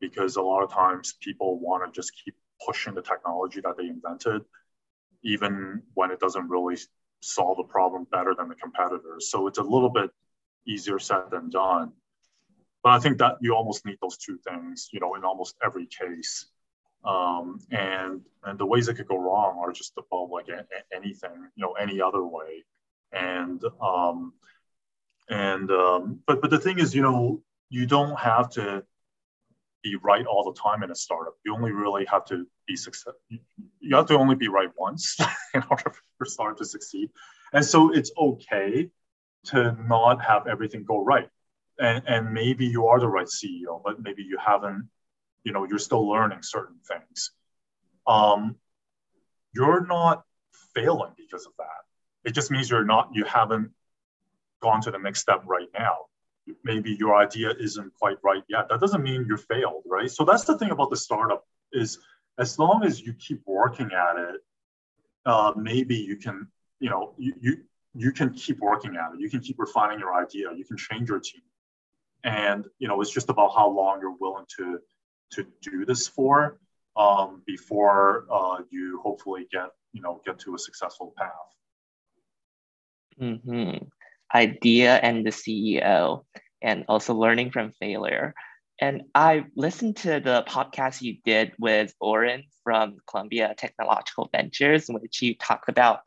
because 0.00 0.36
a 0.36 0.40
lot 0.40 0.62
of 0.62 0.70
times 0.70 1.14
people 1.20 1.58
want 1.58 1.84
to 1.84 1.90
just 1.90 2.12
keep 2.24 2.36
pushing 2.64 2.94
the 2.94 3.02
technology 3.02 3.60
that 3.62 3.76
they 3.76 3.88
invented, 3.88 4.42
even 5.24 5.82
when 5.94 6.12
it 6.12 6.20
doesn't 6.20 6.48
really 6.48 6.76
solve 7.20 7.56
the 7.56 7.64
problem 7.64 8.06
better 8.12 8.32
than 8.32 8.48
the 8.48 8.54
competitors. 8.54 9.28
So 9.28 9.48
it's 9.48 9.58
a 9.58 9.62
little 9.64 9.88
bit 9.88 10.12
easier 10.68 11.00
said 11.00 11.32
than 11.32 11.50
done. 11.50 11.94
But 12.84 12.90
I 12.90 13.00
think 13.00 13.18
that 13.18 13.38
you 13.40 13.56
almost 13.56 13.84
need 13.84 13.98
those 14.00 14.18
two 14.18 14.38
things, 14.48 14.88
you 14.92 15.00
know, 15.00 15.16
in 15.16 15.24
almost 15.24 15.56
every 15.60 15.86
case. 15.86 16.46
Um, 17.04 17.58
and 17.72 18.20
and 18.44 18.56
the 18.56 18.66
ways 18.66 18.86
it 18.86 18.94
could 18.94 19.08
go 19.08 19.18
wrong 19.18 19.58
are 19.58 19.72
just 19.72 19.94
above 19.98 20.30
like 20.30 20.46
a, 20.46 20.60
a, 20.60 20.94
anything, 20.94 21.50
you 21.56 21.64
know, 21.64 21.72
any 21.72 22.00
other 22.00 22.24
way. 22.24 22.64
And 23.10 23.60
um, 23.82 24.32
and 25.28 25.68
um, 25.72 26.20
but 26.24 26.40
but 26.40 26.50
the 26.50 26.60
thing 26.60 26.78
is, 26.78 26.94
you 26.94 27.02
know, 27.02 27.42
you 27.68 27.86
don't 27.86 28.18
have 28.18 28.50
to 28.50 28.84
be 29.82 29.96
right 29.96 30.26
all 30.26 30.44
the 30.44 30.60
time 30.60 30.82
in 30.82 30.90
a 30.90 30.94
startup. 30.94 31.34
You 31.44 31.54
only 31.54 31.72
really 31.72 32.04
have 32.06 32.24
to 32.26 32.46
be 32.66 32.76
success. 32.76 33.14
You 33.80 33.96
have 33.96 34.06
to 34.06 34.14
only 34.18 34.34
be 34.34 34.48
right 34.48 34.70
once 34.76 35.16
in 35.54 35.62
order 35.70 35.92
for 36.18 36.24
a 36.24 36.26
startup 36.26 36.58
to 36.58 36.64
succeed. 36.64 37.10
And 37.52 37.64
so 37.64 37.92
it's 37.92 38.10
okay 38.18 38.90
to 39.46 39.76
not 39.86 40.22
have 40.22 40.46
everything 40.46 40.84
go 40.84 41.04
right. 41.04 41.28
And, 41.78 42.02
and 42.06 42.32
maybe 42.32 42.66
you 42.66 42.88
are 42.88 42.98
the 42.98 43.08
right 43.08 43.26
CEO, 43.26 43.80
but 43.84 44.02
maybe 44.02 44.22
you 44.22 44.38
haven't, 44.44 44.88
you 45.44 45.52
know, 45.52 45.64
you're 45.64 45.78
still 45.78 46.08
learning 46.08 46.42
certain 46.42 46.78
things. 46.86 47.30
Um, 48.06 48.56
you're 49.54 49.86
not 49.86 50.24
failing 50.74 51.12
because 51.16 51.46
of 51.46 51.52
that. 51.58 51.84
It 52.24 52.32
just 52.32 52.50
means 52.50 52.70
you're 52.70 52.84
not, 52.84 53.10
you 53.12 53.24
haven't 53.24 53.70
gone 54.62 54.80
to 54.82 54.90
the 54.90 54.98
next 54.98 55.20
step 55.20 55.42
right 55.46 55.68
now 55.78 55.96
maybe 56.64 56.96
your 56.98 57.16
idea 57.16 57.52
isn't 57.58 57.92
quite 57.94 58.16
right 58.22 58.42
yet. 58.48 58.68
That 58.68 58.80
doesn't 58.80 59.02
mean 59.02 59.26
you 59.28 59.36
failed, 59.36 59.82
right? 59.86 60.10
So 60.10 60.24
that's 60.24 60.44
the 60.44 60.58
thing 60.58 60.70
about 60.70 60.90
the 60.90 60.96
startup 60.96 61.44
is 61.72 61.98
as 62.38 62.58
long 62.58 62.84
as 62.84 63.00
you 63.00 63.14
keep 63.14 63.42
working 63.46 63.90
at 63.92 64.16
it, 64.18 64.40
uh, 65.24 65.52
maybe 65.56 65.96
you 65.96 66.16
can, 66.16 66.46
you 66.78 66.90
know, 66.90 67.14
you, 67.18 67.34
you 67.40 67.56
you 67.98 68.12
can 68.12 68.32
keep 68.34 68.58
working 68.60 68.96
at 68.96 69.14
it. 69.14 69.20
You 69.20 69.30
can 69.30 69.40
keep 69.40 69.58
refining 69.58 69.98
your 69.98 70.14
idea. 70.14 70.48
You 70.54 70.64
can 70.64 70.76
change 70.76 71.08
your 71.08 71.18
team, 71.18 71.42
and 72.24 72.66
you 72.78 72.88
know, 72.88 73.00
it's 73.00 73.10
just 73.10 73.30
about 73.30 73.54
how 73.54 73.68
long 73.68 74.00
you're 74.00 74.16
willing 74.20 74.44
to 74.58 74.78
to 75.32 75.46
do 75.62 75.84
this 75.84 76.06
for 76.06 76.60
um, 76.96 77.42
before 77.46 78.26
uh, 78.30 78.58
you 78.70 79.00
hopefully 79.02 79.48
get 79.50 79.70
you 79.92 80.02
know 80.02 80.20
get 80.24 80.38
to 80.40 80.54
a 80.54 80.58
successful 80.58 81.14
path. 81.16 81.32
Mm-hmm 83.20 83.86
idea 84.34 84.96
and 84.96 85.24
the 85.26 85.30
CEO, 85.30 86.24
and 86.62 86.84
also 86.88 87.14
learning 87.14 87.50
from 87.50 87.72
failure. 87.80 88.34
And 88.80 89.02
I 89.14 89.46
listened 89.54 89.96
to 89.98 90.20
the 90.20 90.44
podcast 90.46 91.00
you 91.00 91.16
did 91.24 91.52
with 91.58 91.94
Oren 92.00 92.44
from 92.62 92.98
Columbia 93.08 93.54
Technological 93.56 94.28
Ventures, 94.32 94.88
in 94.88 94.96
which 94.96 95.22
you 95.22 95.34
talked 95.34 95.68
about 95.68 96.00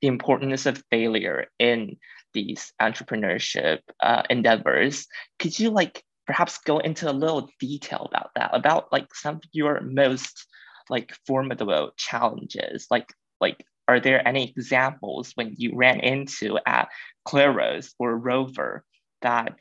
the 0.00 0.08
importance 0.08 0.66
of 0.66 0.82
failure 0.90 1.46
in 1.58 1.96
these 2.34 2.72
entrepreneurship 2.80 3.80
uh, 4.00 4.22
endeavors. 4.30 5.06
Could 5.38 5.58
you 5.58 5.70
like 5.70 6.04
perhaps 6.26 6.58
go 6.58 6.78
into 6.78 7.10
a 7.10 7.12
little 7.12 7.50
detail 7.58 8.06
about 8.10 8.30
that, 8.36 8.50
about 8.52 8.92
like 8.92 9.12
some 9.14 9.36
of 9.36 9.42
your 9.52 9.80
most 9.80 10.46
like 10.88 11.12
formidable 11.26 11.90
challenges, 11.96 12.86
like 12.90 13.08
like 13.40 13.64
are 13.88 14.00
there 14.00 14.26
any 14.28 14.50
examples 14.50 15.32
when 15.34 15.54
you 15.56 15.72
ran 15.74 16.00
into 16.00 16.58
at 16.66 16.88
Claros 17.26 17.94
or 17.98 18.16
Rover 18.16 18.84
that 19.22 19.58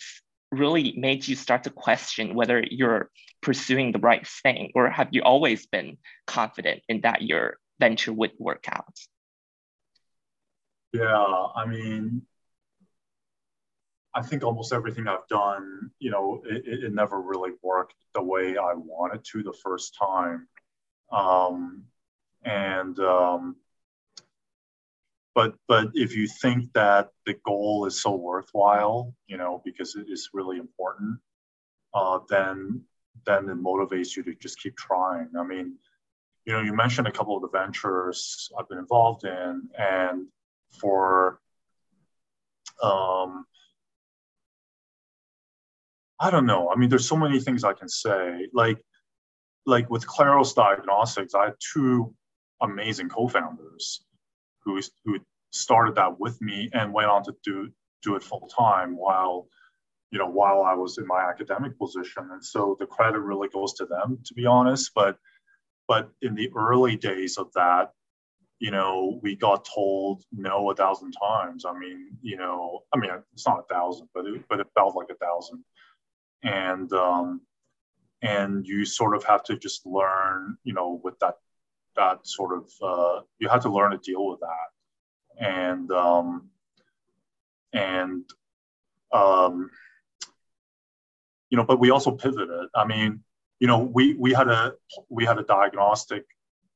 really 0.51 0.93
made 0.97 1.27
you 1.27 1.35
start 1.35 1.63
to 1.63 1.69
question 1.69 2.35
whether 2.35 2.63
you're 2.69 3.09
pursuing 3.41 3.91
the 3.91 3.99
right 3.99 4.27
thing, 4.27 4.71
or 4.75 4.89
have 4.89 5.09
you 5.11 5.21
always 5.21 5.65
been 5.65 5.97
confident 6.25 6.83
in 6.89 7.01
that 7.01 7.21
your 7.21 7.57
venture 7.79 8.13
would 8.13 8.31
work 8.37 8.65
out? 8.69 8.97
Yeah, 10.93 11.47
I 11.55 11.65
mean, 11.65 12.23
I 14.13 14.21
think 14.21 14.43
almost 14.43 14.73
everything 14.73 15.07
I've 15.07 15.27
done, 15.29 15.91
you 15.99 16.11
know, 16.11 16.41
it, 16.45 16.83
it 16.83 16.93
never 16.93 17.21
really 17.21 17.51
worked 17.61 17.93
the 18.13 18.23
way 18.23 18.57
I 18.57 18.73
wanted 18.73 19.23
to 19.31 19.43
the 19.43 19.53
first 19.63 19.95
time. 19.99 20.47
Um, 21.11 21.83
and 22.43 22.97
um, 22.99 23.57
but 25.37 25.53
but 25.67 25.89
if 25.93 26.15
you 26.15 26.27
think 26.27 26.73
that 26.73 27.09
the 27.27 27.35
goal 27.45 27.85
is 27.85 28.01
so 28.01 28.15
worthwhile 28.15 29.13
you 29.27 29.37
know 29.37 29.61
because 29.63 29.95
it 29.95 30.07
is 30.09 30.31
really 30.33 30.57
important 30.57 31.19
uh, 31.93 32.17
then 32.27 32.81
then 33.27 33.47
it 33.47 33.63
motivates 33.69 34.15
you 34.15 34.23
to 34.23 34.33
just 34.35 34.59
keep 34.59 34.75
trying. 34.75 35.29
I 35.39 35.43
mean 35.43 35.75
you 36.45 36.53
know 36.53 36.61
you 36.61 36.73
mentioned 36.73 37.07
a 37.07 37.11
couple 37.11 37.35
of 37.35 37.43
the 37.43 37.55
ventures 37.59 38.49
i've 38.57 38.67
been 38.67 38.79
involved 38.79 39.25
in 39.25 39.69
and 39.77 40.25
for 40.79 41.39
um, 42.81 43.45
i 46.19 46.31
don't 46.31 46.47
know. 46.47 46.71
I 46.71 46.75
mean 46.77 46.89
there's 46.89 47.07
so 47.07 47.15
many 47.25 47.39
things 47.39 47.63
i 47.63 47.73
can 47.73 47.89
say. 47.89 48.47
Like 48.53 48.79
like 49.67 49.87
with 49.91 50.07
Claros 50.07 50.55
Diagnostics, 50.55 51.35
I 51.35 51.45
had 51.45 51.55
two 51.73 52.15
amazing 52.59 53.09
co-founders 53.09 54.06
who 54.67 54.81
who 55.05 55.19
started 55.51 55.95
that 55.95 56.19
with 56.19 56.39
me 56.41 56.69
and 56.73 56.93
went 56.93 57.09
on 57.09 57.23
to 57.23 57.33
do 57.43 57.69
do 58.03 58.15
it 58.15 58.23
full 58.23 58.47
time 58.47 58.95
while 58.95 59.47
you 60.11 60.19
know 60.19 60.27
while 60.27 60.63
I 60.63 60.73
was 60.73 60.97
in 60.97 61.07
my 61.07 61.21
academic 61.21 61.77
position. 61.79 62.29
And 62.31 62.43
so 62.43 62.75
the 62.79 62.85
credit 62.85 63.19
really 63.19 63.47
goes 63.47 63.73
to 63.75 63.85
them 63.85 64.19
to 64.25 64.33
be 64.33 64.45
honest. 64.45 64.91
But 64.93 65.17
but 65.87 66.09
in 66.21 66.35
the 66.35 66.51
early 66.55 66.97
days 66.97 67.37
of 67.37 67.51
that 67.53 67.91
you 68.59 68.71
know 68.71 69.19
we 69.21 69.35
got 69.35 69.65
told 69.65 70.23
no 70.31 70.69
a 70.69 70.75
thousand 70.75 71.13
times. 71.13 71.65
I 71.65 71.77
mean 71.77 72.17
you 72.21 72.37
know 72.37 72.83
I 72.93 72.97
mean 72.97 73.11
it's 73.33 73.47
not 73.47 73.59
a 73.59 73.73
thousand 73.73 74.09
but 74.13 74.25
it, 74.25 74.43
but 74.49 74.59
it 74.59 74.67
felt 74.75 74.95
like 74.95 75.09
a 75.09 75.25
thousand. 75.25 75.63
And 76.43 76.91
um 76.93 77.41
and 78.21 78.65
you 78.65 78.83
sort 78.83 79.15
of 79.15 79.23
have 79.23 79.43
to 79.43 79.57
just 79.57 79.85
learn 79.85 80.57
you 80.63 80.73
know 80.73 80.99
with 81.03 81.17
that 81.19 81.35
that 81.97 82.25
sort 82.25 82.57
of 82.57 82.69
uh, 82.81 83.21
you 83.39 83.49
have 83.49 83.61
to 83.63 83.69
learn 83.69 83.91
to 83.91 83.97
deal 83.97 84.29
with 84.29 84.39
that. 84.39 85.45
And 85.45 85.91
um, 85.91 86.49
and 87.73 88.23
um, 89.11 89.69
you 91.49 91.57
know 91.57 91.63
but 91.63 91.79
we 91.79 91.91
also 91.91 92.11
pivoted. 92.11 92.69
I 92.75 92.85
mean 92.85 93.23
you 93.59 93.67
know 93.67 93.79
we 93.79 94.13
we 94.13 94.33
had 94.33 94.47
a 94.47 94.73
we 95.09 95.25
had 95.25 95.37
a 95.37 95.43
diagnostic 95.43 96.25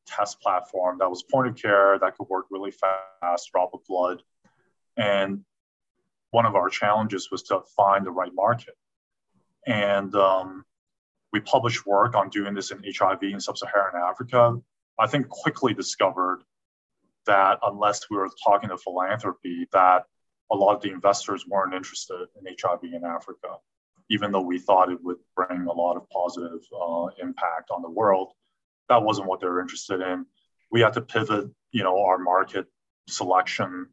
test 0.06 0.42
platform 0.42 0.98
that 1.00 1.10
was 1.10 1.24
point 1.24 1.48
of 1.48 1.56
care 1.56 1.98
that 2.00 2.18
could 2.18 2.28
work 2.28 2.48
really 2.50 2.72
fast 2.72 3.50
drop 3.52 3.74
of 3.74 3.80
blood. 3.88 4.22
And 4.98 5.46
one 6.32 6.46
of 6.46 6.56
our 6.56 6.70
challenges 6.70 7.30
was 7.32 7.44
to 7.44 7.62
find 7.78 8.06
the 8.06 8.12
right 8.12 8.34
market. 8.34 8.76
And 9.68 10.14
um, 10.16 10.66
we 11.32 11.40
published 11.40 11.86
work 11.86 12.16
on 12.16 12.30
doing 12.30 12.54
this 12.54 12.72
in 12.72 12.84
hiv 12.84 13.24
in 13.24 13.40
sub-saharan 13.40 13.94
africa 13.96 14.58
I 15.00 15.08
think 15.08 15.30
quickly 15.30 15.74
discovered 15.74 16.44
that 17.26 17.60
unless 17.64 18.10
we 18.10 18.18
were 18.18 18.30
talking 18.44 18.70
to 18.70 18.78
philanthropy, 18.78 19.68
that 19.72 20.06
a 20.52 20.56
lot 20.56 20.76
of 20.76 20.82
the 20.82 20.92
investors 20.92 21.46
weren't 21.48 21.74
interested 21.74 22.28
in 22.40 22.56
HIV 22.62 22.84
in 22.84 23.06
Africa, 23.06 23.56
even 24.10 24.32
though 24.32 24.42
we 24.42 24.60
thought 24.60 24.92
it 24.92 25.02
would 25.04 25.18
bring 25.36 25.66
a 25.68 25.72
lot 25.72 25.96
of 25.96 26.10
positive 26.10 26.60
uh, 26.76 27.08
impact 27.22 27.72
on 27.72 27.82
the 27.82 27.90
world. 27.90 28.34
That 28.90 29.04
wasn't 29.04 29.28
what 29.28 29.40
they 29.40 29.48
were 29.48 29.62
interested 29.62 30.02
in. 30.02 30.26
We 30.72 30.82
had 30.82 30.94
to 30.94 31.02
pivot, 31.02 31.50
you 31.72 31.84
know, 31.84 32.04
our 32.04 32.18
market 32.18 32.66
selection, 33.08 33.88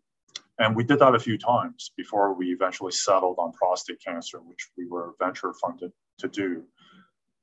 and 0.59 0.75
we 0.75 0.83
did 0.83 0.99
that 0.99 1.15
a 1.15 1.21
few 1.21 1.39
times 1.39 1.93
before 1.97 2.35
we 2.35 2.53
eventually 2.53 2.93
settled 2.93 3.37
on 3.39 3.53
prostate 3.53 4.03
cancer, 4.05 4.39
which 4.39 4.69
we 4.77 4.87
were 4.87 5.15
venture 5.21 5.53
funded 5.55 5.93
to 6.19 6.29
do. 6.29 6.65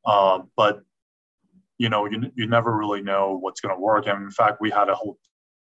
Uh, 0.05 0.39
but 0.57 0.83
you 1.77 1.89
know, 1.89 2.05
you, 2.05 2.31
you 2.35 2.47
never 2.47 2.75
really 2.75 3.01
know 3.01 3.37
what's 3.39 3.61
going 3.61 3.75
to 3.75 3.79
work. 3.81 4.07
And 4.07 4.23
in 4.23 4.31
fact, 4.31 4.57
we 4.61 4.71
had 4.71 4.89
a 4.89 4.95
whole 4.95 5.17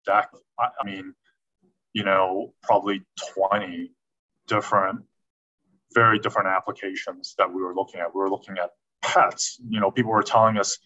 deck, 0.06 0.30
I, 0.58 0.68
I 0.80 0.84
mean, 0.84 1.14
you 1.92 2.04
know, 2.04 2.54
probably 2.62 3.02
20 3.34 3.92
different, 4.46 5.00
very 5.94 6.18
different 6.18 6.48
applications 6.48 7.34
that 7.38 7.52
we 7.52 7.62
were 7.62 7.74
looking 7.74 8.00
at. 8.00 8.14
We 8.14 8.20
were 8.20 8.30
looking 8.30 8.56
at 8.58 8.70
pets. 9.02 9.58
You 9.68 9.80
know, 9.80 9.90
people 9.90 10.12
were 10.12 10.22
telling 10.22 10.58
us, 10.58 10.78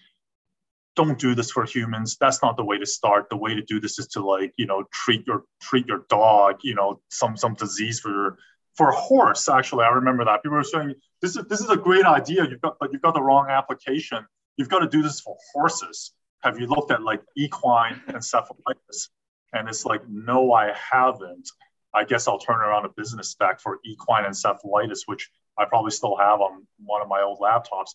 don't 0.94 1.18
do 1.18 1.34
this 1.34 1.50
for 1.50 1.64
humans. 1.64 2.16
That's 2.20 2.42
not 2.42 2.56
the 2.56 2.64
way 2.64 2.78
to 2.78 2.86
start. 2.86 3.28
The 3.30 3.36
way 3.36 3.54
to 3.54 3.62
do 3.62 3.80
this 3.80 3.98
is 3.98 4.08
to 4.08 4.24
like, 4.24 4.52
you 4.56 4.66
know, 4.66 4.84
treat 4.92 5.26
your 5.26 5.44
treat 5.60 5.86
your 5.86 6.04
dog, 6.10 6.60
you 6.62 6.74
know, 6.74 7.00
some 7.10 7.36
some 7.36 7.54
disease 7.54 8.00
for 8.00 8.10
your 8.10 8.38
for 8.76 8.90
a 8.90 8.94
horse. 8.94 9.48
Actually, 9.48 9.84
I 9.84 9.88
remember 9.88 10.24
that 10.24 10.42
people 10.42 10.56
were 10.56 10.64
saying 10.64 10.94
this 11.22 11.36
is 11.36 11.44
this 11.46 11.60
is 11.60 11.70
a 11.70 11.76
great 11.76 12.04
idea. 12.04 12.46
You've 12.46 12.60
got 12.60 12.76
but 12.78 12.92
you've 12.92 13.00
got 13.00 13.14
the 13.14 13.22
wrong 13.22 13.48
application. 13.48 14.26
You've 14.56 14.68
got 14.68 14.80
to 14.80 14.88
do 14.88 15.02
this 15.02 15.20
for 15.20 15.36
horses. 15.52 16.12
Have 16.40 16.58
you 16.58 16.66
looked 16.66 16.90
at 16.90 17.02
like 17.02 17.22
equine 17.36 18.00
encephalitis? 18.08 19.08
And 19.52 19.68
it's 19.68 19.84
like, 19.84 20.02
no, 20.08 20.52
I 20.52 20.72
haven't. 20.74 21.48
I 21.94 22.04
guess 22.04 22.26
I'll 22.26 22.38
turn 22.38 22.56
around 22.56 22.86
a 22.86 22.88
business 22.88 23.28
spec 23.28 23.60
for 23.60 23.78
equine 23.84 24.24
encephalitis, 24.24 25.00
which 25.06 25.30
I 25.58 25.66
probably 25.66 25.90
still 25.90 26.16
have 26.16 26.40
on 26.40 26.66
one 26.84 27.02
of 27.02 27.08
my 27.08 27.22
old 27.22 27.38
laptops. 27.38 27.90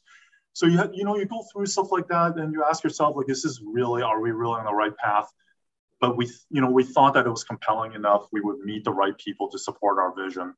So 0.54 0.66
you 0.66 0.82
you 0.94 1.04
know 1.04 1.16
you 1.16 1.26
go 1.26 1.44
through 1.52 1.66
stuff 1.68 1.92
like 1.92 2.08
that, 2.08 2.38
and 2.38 2.54
you 2.54 2.64
ask 2.64 2.84
yourself 2.84 3.16
like, 3.16 3.28
this 3.28 3.46
is 3.46 3.62
really? 3.64 4.02
Are 4.02 4.20
we 4.20 4.32
really 4.32 4.60
on 4.60 4.66
the 4.66 4.74
right 4.74 4.96
path? 4.98 5.32
But 6.00 6.18
we 6.18 6.30
you 6.50 6.62
know 6.62 6.70
we 6.70 6.84
thought 6.84 7.16
that 7.16 7.26
it 7.26 7.30
was 7.30 7.44
compelling 7.44 7.94
enough. 7.94 8.28
We 8.32 8.42
would 8.42 8.60
meet 8.60 8.84
the 8.84 8.92
right 8.92 9.18
people 9.18 9.50
to 9.50 9.60
support 9.60 9.98
our 9.98 10.14
vision. 10.16 10.54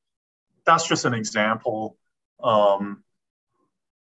That's 0.65 0.87
just 0.87 1.05
an 1.05 1.13
example. 1.13 1.97
Um, 2.41 3.03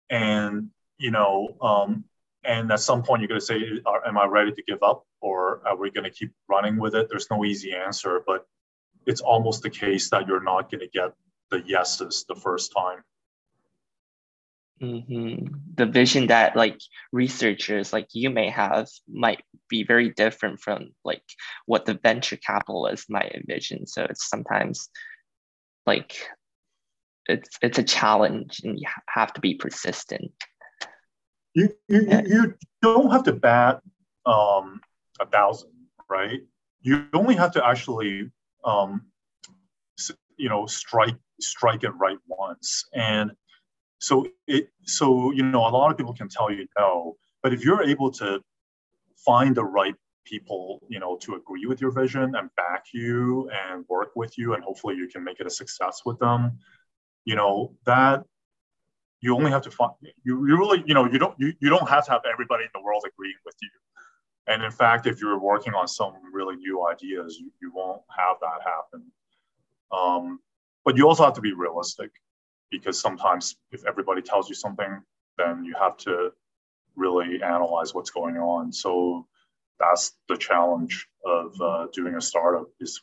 and 0.09 0.69
you 0.97 1.11
know, 1.11 1.55
um, 1.61 2.05
and 2.43 2.71
at 2.71 2.79
some 2.79 3.03
point 3.03 3.21
you're 3.21 3.27
going 3.27 3.39
to 3.39 3.45
say, 3.45 3.61
"Am 4.05 4.17
I 4.17 4.25
ready 4.25 4.51
to 4.51 4.63
give 4.63 4.83
up, 4.83 5.05
or 5.21 5.61
are 5.65 5.75
we 5.75 5.91
going 5.91 6.05
to 6.05 6.09
keep 6.09 6.31
running 6.47 6.77
with 6.77 6.95
it?" 6.95 7.07
There's 7.09 7.29
no 7.29 7.43
easy 7.45 7.73
answer, 7.73 8.23
but 8.25 8.45
it's 9.05 9.21
almost 9.21 9.63
the 9.63 9.69
case 9.69 10.09
that 10.09 10.27
you're 10.27 10.43
not 10.43 10.71
going 10.71 10.81
to 10.81 10.87
get 10.87 11.13
the 11.49 11.61
yeses 11.65 12.25
the 12.27 12.35
first 12.35 12.73
time. 12.75 13.03
Mm-hmm. 14.81 15.55
The 15.75 15.85
vision 15.87 16.27
that 16.27 16.55
like 16.55 16.79
researchers 17.11 17.91
like 17.91 18.09
you 18.13 18.29
may 18.29 18.49
have 18.49 18.87
might 19.11 19.41
be 19.69 19.83
very 19.83 20.09
different 20.09 20.59
from 20.59 20.89
like 21.03 21.23
what 21.65 21.85
the 21.85 21.95
venture 21.95 22.37
capitalists 22.37 23.09
might 23.09 23.33
envision. 23.33 23.87
So 23.87 24.03
it's 24.03 24.29
sometimes 24.29 24.89
like 25.87 26.15
it's 27.27 27.49
it's 27.61 27.79
a 27.79 27.83
challenge, 27.83 28.61
and 28.63 28.79
you 28.79 28.87
have 29.09 29.33
to 29.33 29.41
be 29.41 29.55
persistent. 29.55 30.31
You 31.57 31.73
you, 31.87 32.05
yeah. 32.07 32.21
you 32.23 32.55
don't 32.83 33.09
have 33.09 33.23
to 33.23 33.33
bat 33.33 33.81
um, 34.27 34.79
a 35.19 35.25
thousand, 35.25 35.71
right? 36.07 36.41
You 36.81 37.07
only 37.13 37.35
have 37.35 37.51
to 37.53 37.65
actually 37.65 38.29
um, 38.63 39.01
you 40.37 40.49
know 40.49 40.65
strike 40.65 41.17
strike 41.41 41.83
it 41.83 41.89
right 41.89 42.17
once 42.27 42.85
and 42.93 43.31
so 43.99 44.27
it 44.47 44.69
so 44.83 45.31
you 45.31 45.43
know 45.43 45.67
a 45.67 45.69
lot 45.69 45.91
of 45.91 45.97
people 45.97 46.13
can 46.13 46.29
tell 46.29 46.51
you 46.51 46.67
no 46.77 47.15
but 47.43 47.53
if 47.53 47.63
you're 47.65 47.83
able 47.83 48.11
to 48.11 48.39
find 49.15 49.55
the 49.55 49.63
right 49.63 49.95
people 50.25 50.79
you 50.89 50.99
know 50.99 51.17
to 51.17 51.35
agree 51.35 51.65
with 51.65 51.81
your 51.81 51.91
vision 51.91 52.35
and 52.35 52.49
back 52.55 52.85
you 52.93 53.49
and 53.49 53.85
work 53.89 54.09
with 54.15 54.37
you 54.37 54.53
and 54.53 54.63
hopefully 54.63 54.95
you 54.95 55.07
can 55.07 55.23
make 55.23 55.39
it 55.39 55.47
a 55.47 55.49
success 55.49 56.01
with 56.05 56.17
them 56.19 56.57
you 57.25 57.35
know 57.35 57.73
that 57.85 58.23
you 59.21 59.35
only 59.35 59.51
have 59.51 59.63
to 59.63 59.71
find 59.71 59.91
you, 60.23 60.45
you 60.47 60.57
really 60.57 60.83
you 60.85 60.93
know 60.93 61.05
you 61.11 61.19
don't 61.19 61.35
you, 61.39 61.53
you 61.59 61.69
don't 61.69 61.89
have 61.89 62.05
to 62.05 62.11
have 62.11 62.21
everybody 62.31 62.63
in 62.63 62.69
the 62.73 62.81
world 62.81 63.03
agreeing 63.05 63.35
with 63.45 63.55
you 63.61 63.69
and 64.47 64.63
in 64.63 64.71
fact, 64.71 65.05
if 65.05 65.19
you're 65.19 65.39
working 65.39 65.73
on 65.73 65.87
some 65.87 66.13
really 66.31 66.55
new 66.55 66.87
ideas, 66.87 67.37
you, 67.37 67.51
you 67.61 67.71
won't 67.73 68.01
have 68.17 68.37
that 68.39 68.61
happen. 68.63 69.11
Um, 69.91 70.39
but 70.85 70.95
you 70.95 71.05
also 71.07 71.25
have 71.25 71.33
to 71.33 71.41
be 71.41 71.51
realistic 71.51 72.11
because 72.71 72.99
sometimes 72.99 73.57
if 73.71 73.85
everybody 73.85 74.21
tells 74.21 74.47
you 74.47 74.55
something, 74.55 75.01
then 75.37 75.65
you 75.65 75.75
have 75.77 75.97
to 75.97 76.31
really 76.95 77.43
analyze 77.43 77.93
what's 77.93 78.09
going 78.09 78.37
on. 78.37 78.71
So 78.71 79.27
that's 79.79 80.13
the 80.29 80.37
challenge 80.37 81.07
of 81.25 81.53
uh, 81.61 81.87
doing 81.93 82.15
a 82.15 82.21
startup 82.21 82.67
is 82.79 83.01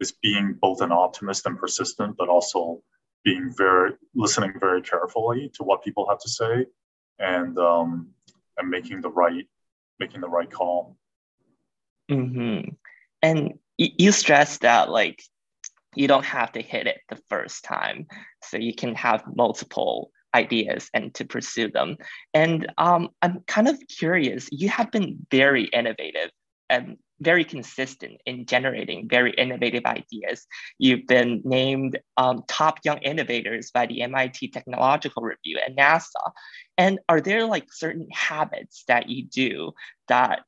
is 0.00 0.12
being 0.22 0.58
both 0.60 0.80
an 0.80 0.90
optimist 0.90 1.46
and 1.46 1.58
persistent, 1.58 2.16
but 2.16 2.28
also 2.28 2.82
being 3.24 3.52
very 3.56 3.92
listening 4.14 4.52
very 4.58 4.82
carefully 4.82 5.50
to 5.54 5.62
what 5.62 5.84
people 5.84 6.08
have 6.08 6.18
to 6.18 6.28
say 6.28 6.66
and 7.18 7.58
um, 7.58 8.08
and 8.58 8.68
making 8.68 9.00
the 9.00 9.10
right 9.10 9.46
making 10.00 10.20
the 10.20 10.28
right 10.28 10.50
call. 10.50 10.96
Mm-hmm. 12.10 12.70
And 13.22 13.54
you 13.78 14.12
stress 14.12 14.58
that 14.58 14.90
like 14.90 15.22
you 15.94 16.08
don't 16.08 16.24
have 16.24 16.52
to 16.52 16.62
hit 16.62 16.86
it 16.86 17.00
the 17.08 17.20
first 17.28 17.64
time, 17.64 18.06
so 18.42 18.56
you 18.56 18.74
can 18.74 18.94
have 18.94 19.22
multiple 19.34 20.10
ideas 20.34 20.88
and 20.94 21.12
to 21.14 21.24
pursue 21.24 21.70
them. 21.70 21.96
And 22.32 22.66
um, 22.78 23.10
I'm 23.20 23.40
kind 23.46 23.68
of 23.68 23.78
curious. 23.88 24.48
You 24.50 24.68
have 24.70 24.90
been 24.90 25.26
very 25.30 25.64
innovative 25.64 26.30
and 26.70 26.96
very 27.22 27.44
consistent 27.44 28.20
in 28.26 28.46
generating 28.46 29.08
very 29.08 29.32
innovative 29.32 29.84
ideas. 29.84 30.46
You've 30.78 31.06
been 31.06 31.42
named 31.44 31.98
um, 32.16 32.42
top 32.48 32.80
young 32.84 32.98
innovators 32.98 33.70
by 33.70 33.86
the 33.86 34.02
MIT 34.02 34.48
Technological 34.48 35.22
Review 35.22 35.58
and 35.64 35.76
NASA. 35.76 36.32
And 36.76 36.98
are 37.08 37.20
there 37.20 37.46
like 37.46 37.72
certain 37.72 38.08
habits 38.12 38.84
that 38.88 39.08
you 39.08 39.24
do 39.24 39.72
that 40.08 40.40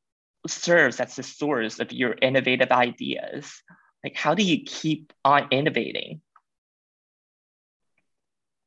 serves 0.46 1.00
as 1.00 1.16
the 1.16 1.22
source 1.22 1.80
of 1.80 1.92
your 1.92 2.14
innovative 2.20 2.70
ideas? 2.70 3.62
Like 4.02 4.16
how 4.16 4.34
do 4.34 4.42
you 4.42 4.64
keep 4.64 5.12
on 5.24 5.48
innovating? 5.50 6.20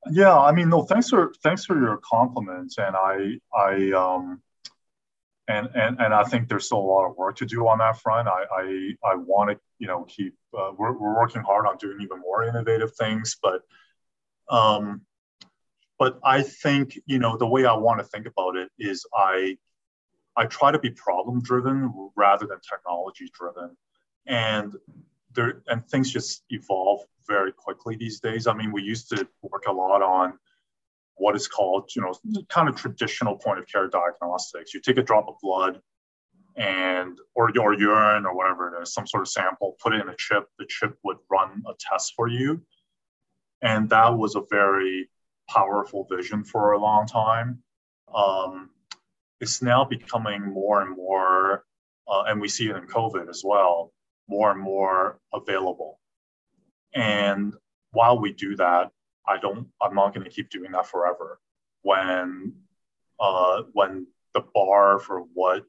Yeah, 0.09 0.37
I 0.37 0.51
mean, 0.51 0.69
no, 0.69 0.83
thanks 0.83 1.09
for 1.09 1.33
thanks 1.43 1.65
for 1.65 1.77
your 1.79 1.97
compliments, 1.97 2.77
and 2.77 2.95
I 2.95 3.39
I 3.53 3.91
um 3.91 4.41
and 5.47 5.69
and 5.75 5.99
and 5.99 6.13
I 6.13 6.23
think 6.23 6.49
there's 6.49 6.65
still 6.65 6.79
a 6.79 6.79
lot 6.79 7.09
of 7.09 7.15
work 7.15 7.37
to 7.37 7.45
do 7.45 7.67
on 7.67 7.77
that 7.79 7.99
front. 7.99 8.27
I 8.27 8.43
I, 8.51 9.11
I 9.11 9.15
want 9.15 9.51
to 9.51 9.59
you 9.79 9.87
know 9.87 10.03
keep 10.03 10.35
uh, 10.57 10.71
we're 10.77 10.91
we're 10.91 11.15
working 11.15 11.41
hard 11.41 11.65
on 11.65 11.77
doing 11.77 11.99
even 12.01 12.19
more 12.19 12.43
innovative 12.43 12.95
things, 12.95 13.37
but 13.41 13.61
um, 14.49 15.01
but 15.97 16.19
I 16.23 16.41
think 16.43 16.99
you 17.05 17.19
know 17.19 17.37
the 17.37 17.47
way 17.47 17.65
I 17.65 17.75
want 17.75 17.99
to 17.99 18.05
think 18.05 18.27
about 18.27 18.57
it 18.57 18.69
is 18.77 19.05
I 19.15 19.57
I 20.35 20.45
try 20.45 20.71
to 20.71 20.79
be 20.79 20.89
problem 20.89 21.41
driven 21.41 22.11
rather 22.15 22.45
than 22.45 22.59
technology 22.59 23.29
driven, 23.33 23.77
and 24.25 24.75
there 25.33 25.61
and 25.67 25.87
things 25.87 26.11
just 26.11 26.43
evolve 26.49 27.01
very 27.25 27.53
quickly 27.53 27.95
these 27.95 28.19
days. 28.19 28.47
I 28.47 28.53
mean, 28.53 28.71
we 28.71 28.83
used 28.83 29.09
to 29.09 29.27
work 29.41 29.63
a 29.67 29.71
lot 29.71 30.01
on 30.01 30.37
what 31.17 31.35
is 31.35 31.47
called, 31.47 31.89
you 31.95 32.01
know, 32.01 32.13
kind 32.49 32.69
of 32.69 32.75
traditional 32.75 33.37
point 33.37 33.59
of 33.59 33.67
care 33.67 33.87
diagnostics. 33.87 34.73
You 34.73 34.81
take 34.81 34.97
a 34.97 35.03
drop 35.03 35.27
of 35.27 35.35
blood 35.41 35.81
and 36.55 37.17
or 37.35 37.51
your 37.53 37.73
urine 37.73 38.25
or 38.25 38.35
whatever 38.35 38.73
it 38.73 38.81
is, 38.81 38.93
some 38.93 39.07
sort 39.07 39.21
of 39.21 39.27
sample, 39.27 39.75
put 39.81 39.93
it 39.93 40.01
in 40.01 40.09
a 40.09 40.15
chip. 40.17 40.47
The 40.57 40.65
chip 40.67 40.97
would 41.03 41.17
run 41.29 41.63
a 41.67 41.73
test 41.79 42.13
for 42.15 42.27
you, 42.27 42.63
and 43.61 43.89
that 43.89 44.17
was 44.17 44.35
a 44.35 44.43
very 44.49 45.09
powerful 45.49 46.07
vision 46.09 46.43
for 46.43 46.71
a 46.71 46.79
long 46.79 47.05
time. 47.07 47.63
Um, 48.13 48.69
it's 49.39 49.61
now 49.61 49.85
becoming 49.85 50.41
more 50.41 50.81
and 50.81 50.95
more, 50.95 51.65
uh, 52.07 52.23
and 52.23 52.41
we 52.41 52.47
see 52.47 52.69
it 52.69 52.75
in 52.75 52.87
COVID 52.87 53.29
as 53.29 53.43
well, 53.45 53.93
more 54.27 54.51
and 54.51 54.59
more 54.59 55.19
available. 55.33 55.99
And 56.93 57.53
while 57.91 58.19
we 58.19 58.33
do 58.33 58.55
that, 58.55 58.91
I 59.27 59.37
don't, 59.37 59.67
I'm 59.81 59.95
not 59.95 60.13
going 60.13 60.23
to 60.23 60.29
keep 60.29 60.49
doing 60.49 60.71
that 60.71 60.87
forever. 60.87 61.39
When, 61.81 62.53
uh, 63.19 63.63
when 63.73 64.07
the 64.33 64.43
bar 64.53 64.99
for 64.99 65.21
what 65.33 65.63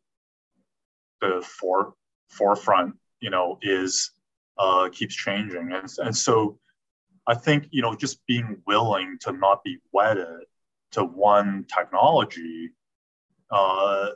the 1.21 1.43
for, 1.43 1.95
forefront, 2.29 2.95
you 3.21 3.31
know, 3.31 3.59
is, 3.63 4.13
uh, 4.59 4.89
keeps 4.91 5.15
changing. 5.15 5.73
And, 5.73 5.89
and 5.99 6.17
so 6.17 6.59
I 7.27 7.35
think, 7.35 7.69
you 7.71 7.83
know, 7.83 7.95
just 7.95 8.25
being 8.27 8.63
willing 8.67 9.19
to 9.23 9.33
not 9.33 9.63
be 9.65 9.79
wedded 9.93 10.45
to 10.93 11.05
one 11.05 11.67
technology, 11.75 12.71
uh, 13.51 14.11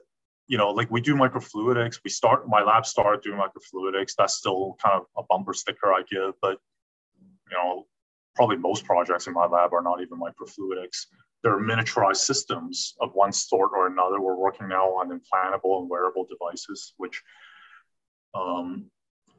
you 0.47 0.59
know, 0.59 0.71
like 0.71 0.91
we 0.91 1.01
do 1.01 1.15
microfluidics. 1.15 2.01
We 2.05 2.11
start 2.11 2.49
my 2.49 2.63
lab 2.63 2.85
started 2.85 3.23
doing 3.23 3.39
microfluidics. 3.39 4.15
That's 4.17 4.35
still 4.35 4.77
kind 4.83 4.97
of 4.97 5.07
a 5.17 5.23
bumper 5.29 5.55
sticker 5.55 5.93
I 5.93 6.03
give, 6.11 6.35
but 6.41 6.59
you 7.51 7.57
know, 7.57 7.87
probably 8.35 8.57
most 8.57 8.85
projects 8.85 9.27
in 9.27 9.33
my 9.33 9.47
lab 9.47 9.73
are 9.73 9.83
not 9.83 10.01
even 10.01 10.19
microfluidics. 10.19 11.07
They're 11.43 11.59
miniaturized 11.59 12.17
systems 12.17 12.95
of 13.01 13.11
one 13.15 13.33
sort 13.33 13.71
or 13.75 13.87
another. 13.87 14.21
We're 14.21 14.37
working 14.37 14.69
now 14.69 14.85
on 14.85 15.09
implantable 15.09 15.81
and 15.81 15.91
wearable 15.91 16.27
devices, 16.27 16.95
which 16.97 17.23
um, 18.35 18.87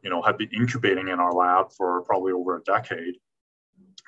you 0.03 0.09
know 0.09 0.21
have 0.21 0.37
been 0.37 0.49
incubating 0.53 1.07
in 1.07 1.19
our 1.19 1.33
lab 1.33 1.71
for 1.77 2.01
probably 2.01 2.33
over 2.33 2.57
a 2.57 2.63
decade, 2.63 3.15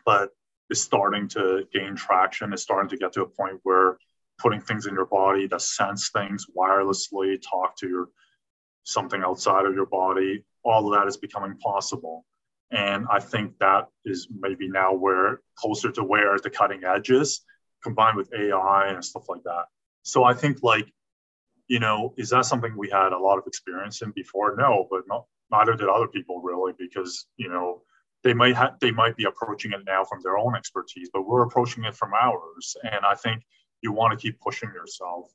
but 0.05 0.29
is 0.69 0.81
starting 0.81 1.27
to 1.29 1.63
gain 1.73 1.95
traction. 1.95 2.53
Is 2.53 2.61
starting 2.61 2.89
to 2.89 2.97
get 2.97 3.13
to 3.13 3.21
a 3.21 3.29
point 3.29 3.59
where 3.63 3.97
putting 4.37 4.59
things 4.59 4.85
in 4.85 4.93
your 4.93 5.05
body 5.05 5.47
that 5.47 5.61
sense 5.61 6.09
things 6.09 6.45
wirelessly, 6.57 7.41
talk 7.41 7.77
to 7.77 7.87
your 7.87 8.09
something 8.83 9.23
outside 9.23 9.65
of 9.65 9.73
your 9.73 9.85
body, 9.85 10.43
all 10.63 10.91
of 10.91 10.99
that 10.99 11.07
is 11.07 11.17
becoming 11.17 11.57
possible. 11.57 12.25
And 12.71 13.05
I 13.11 13.19
think 13.19 13.57
that 13.59 13.87
is 14.05 14.27
maybe 14.31 14.67
now 14.67 14.93
where 14.93 15.41
closer 15.57 15.91
to 15.91 16.03
where 16.03 16.37
the 16.39 16.49
cutting 16.49 16.83
edge 16.83 17.09
is, 17.09 17.41
combined 17.83 18.17
with 18.17 18.33
AI 18.33 18.87
and 18.87 19.05
stuff 19.05 19.29
like 19.29 19.43
that. 19.43 19.65
So 20.03 20.23
I 20.23 20.33
think 20.33 20.63
like 20.63 20.91
you 21.67 21.79
know, 21.79 22.13
is 22.17 22.29
that 22.29 22.45
something 22.45 22.77
we 22.77 22.89
had 22.89 23.11
a 23.11 23.17
lot 23.17 23.37
of 23.37 23.47
experience 23.47 24.01
in 24.01 24.11
before? 24.11 24.55
No, 24.55 24.87
but 24.89 25.01
not, 25.07 25.25
neither 25.51 25.73
did 25.73 25.89
other 25.89 26.07
people 26.07 26.41
really, 26.41 26.73
because 26.77 27.25
you 27.37 27.49
know 27.49 27.81
they 28.23 28.33
might 28.33 28.55
have 28.55 28.79
they 28.79 28.91
might 28.91 29.17
be 29.17 29.25
approaching 29.25 29.71
it 29.71 29.81
now 29.85 30.03
from 30.03 30.21
their 30.21 30.37
own 30.37 30.55
expertise, 30.55 31.09
but 31.11 31.27
we're 31.27 31.43
approaching 31.43 31.83
it 31.85 31.95
from 31.95 32.11
ours. 32.13 32.75
And 32.83 33.05
I 33.05 33.15
think 33.15 33.43
you 33.81 33.91
want 33.91 34.17
to 34.17 34.21
keep 34.21 34.39
pushing 34.39 34.69
yourself. 34.69 35.31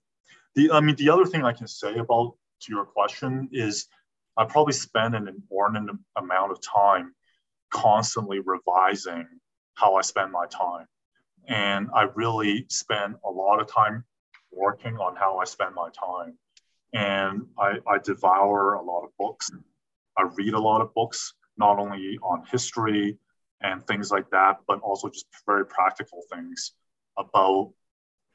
The 0.55 0.71
I 0.71 0.81
mean, 0.81 0.97
the 0.97 1.11
other 1.11 1.27
thing 1.27 1.45
I 1.45 1.53
can 1.53 1.67
say 1.67 1.97
about 1.97 2.35
to 2.63 2.73
your 2.73 2.85
question 2.85 3.49
is 3.53 3.87
I 4.37 4.45
probably 4.45 4.75
spend 4.75 5.15
an 5.15 5.29
inordinate 5.29 5.97
amount 6.17 6.53
of 6.53 6.61
time 6.61 7.15
constantly 7.71 8.41
revising 8.41 9.27
how 9.75 9.95
I 9.95 10.03
spend 10.03 10.33
my 10.33 10.47
time. 10.47 10.87
And 11.49 11.89
I 11.95 12.03
really 12.15 12.67
spend 12.69 13.17
a 13.25 13.31
lot 13.31 13.61
of 13.61 13.67
time 13.67 14.05
working 14.53 14.97
on 14.99 15.17
how 15.17 15.39
I 15.39 15.45
spend 15.45 15.75
my 15.75 15.89
time. 15.91 16.37
And 16.93 17.43
I, 17.59 17.79
I 17.87 17.99
devour 17.99 18.75
a 18.75 18.83
lot 18.83 19.05
of 19.05 19.11
books. 19.19 19.51
I 20.17 20.29
read 20.37 20.55
a 20.55 20.61
lot 20.61 20.81
of 20.81 20.93
books, 20.95 21.35
not 21.57 21.79
only 21.79 22.19
on 22.23 22.45
history 22.51 23.17
and 23.63 23.87
things 23.87 24.11
like 24.11 24.29
that, 24.31 24.59
but 24.67 24.81
also 24.81 25.09
just 25.09 25.27
very 25.47 25.67
practical 25.67 26.23
things 26.33 26.73
about, 27.19 27.73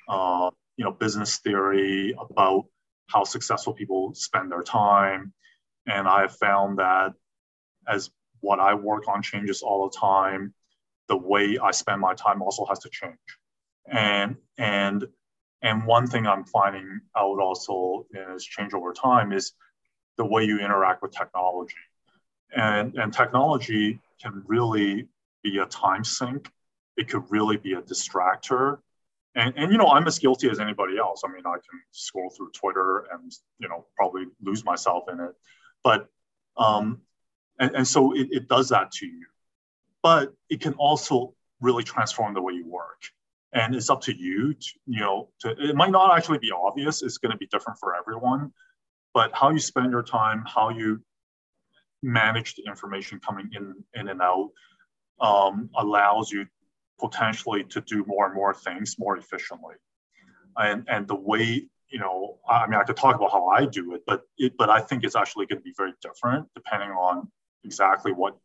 uh, 0.09 0.49
you 0.77 0.85
know, 0.85 0.91
business 0.91 1.37
theory, 1.39 2.15
about 2.19 2.65
how 3.07 3.23
successful 3.23 3.73
people 3.73 4.13
spend 4.13 4.51
their 4.51 4.63
time. 4.63 5.33
And 5.87 6.07
I 6.07 6.21
have 6.21 6.35
found 6.37 6.79
that 6.79 7.13
as 7.87 8.09
what 8.45 8.59
I 8.59 8.73
work 8.73 9.07
on 9.07 9.21
changes 9.21 9.61
all 9.61 9.89
the 9.89 9.97
time, 9.97 10.53
the 11.07 11.17
way 11.17 11.57
I 11.57 11.71
spend 11.71 11.99
my 11.99 12.13
time 12.13 12.41
also 12.41 12.65
has 12.65 12.79
to 12.79 12.89
change. 12.89 13.17
And 13.91 14.35
and 14.57 15.05
and 15.61 15.85
one 15.85 16.07
thing 16.07 16.27
I'm 16.27 16.45
finding 16.45 17.01
out 17.17 17.39
also 17.39 18.05
is 18.11 18.45
change 18.45 18.73
over 18.73 18.93
time 18.93 19.31
is 19.31 19.53
the 20.17 20.25
way 20.25 20.43
you 20.43 20.59
interact 20.59 21.01
with 21.01 21.11
technology. 21.11 21.73
And, 22.55 22.95
and 22.95 23.11
technology 23.11 23.99
can 24.21 24.43
really 24.45 25.07
be 25.43 25.57
a 25.57 25.65
time 25.65 26.03
sink. 26.03 26.49
It 26.97 27.09
could 27.09 27.23
really 27.29 27.57
be 27.57 27.73
a 27.73 27.81
distractor. 27.81 28.77
And, 29.35 29.53
and 29.57 29.71
you 29.71 29.77
know, 29.77 29.87
I'm 29.87 30.07
as 30.07 30.19
guilty 30.19 30.49
as 30.49 30.59
anybody 30.59 30.97
else. 30.97 31.23
I 31.25 31.31
mean, 31.31 31.45
I 31.45 31.53
can 31.55 31.81
scroll 31.91 32.29
through 32.29 32.51
Twitter 32.51 33.07
and 33.11 33.31
you 33.59 33.67
know 33.67 33.85
probably 33.97 34.25
lose 34.41 34.63
myself 34.63 35.05
in 35.11 35.19
it. 35.19 35.33
But 35.83 36.07
um, 36.57 37.01
and, 37.59 37.75
and 37.75 37.87
so 37.87 38.13
it, 38.13 38.27
it 38.31 38.47
does 38.47 38.69
that 38.69 38.91
to 38.91 39.05
you. 39.05 39.25
But 40.03 40.33
it 40.49 40.61
can 40.61 40.73
also 40.73 41.33
really 41.61 41.83
transform 41.83 42.33
the 42.33 42.41
way 42.41 42.53
you 42.53 42.67
work. 42.67 43.01
And 43.53 43.73
it's 43.73 43.89
up 43.89 44.01
to 44.01 44.15
you 44.15 44.53
to, 44.53 44.69
you 44.85 44.99
know 44.99 45.29
to, 45.39 45.55
it 45.57 45.75
might 45.75 45.91
not 45.91 46.15
actually 46.15 46.39
be 46.39 46.51
obvious. 46.51 47.01
It's 47.01 47.17
going 47.17 47.31
to 47.31 47.37
be 47.37 47.47
different 47.47 47.79
for 47.79 47.95
everyone. 47.95 48.51
But 49.13 49.31
how 49.33 49.49
you 49.49 49.59
spend 49.59 49.91
your 49.91 50.03
time 50.03 50.43
how 50.45 50.69
you 50.69 51.01
manage 52.03 52.55
the 52.55 52.63
information 52.63 53.19
coming 53.19 53.49
in 53.53 53.73
in 53.93 54.09
and 54.09 54.21
out 54.21 54.51
um, 55.21 55.69
allows 55.77 56.31
you 56.31 56.45
potentially 56.99 57.63
to 57.63 57.81
do 57.81 58.03
more 58.05 58.25
and 58.25 58.35
more 58.35 58.53
things 58.53 58.97
more 58.99 59.17
efficiently. 59.17 59.75
And 60.57 60.85
and 60.89 61.07
the 61.07 61.15
way 61.15 61.67
you 61.89 61.99
know 61.99 62.37
i 62.49 62.67
mean 62.67 62.79
i 62.79 62.83
could 62.83 62.97
talk 62.97 63.15
about 63.15 63.31
how 63.31 63.47
i 63.47 63.65
do 63.65 63.93
it 63.95 64.01
but 64.07 64.23
it 64.37 64.53
but 64.57 64.69
i 64.69 64.79
think 64.81 65.03
it's 65.03 65.15
actually 65.15 65.45
going 65.45 65.59
to 65.59 65.63
be 65.63 65.73
very 65.77 65.93
different 66.01 66.47
depending 66.55 66.89
on 66.89 67.31
exactly 67.65 68.11
what 68.11 68.37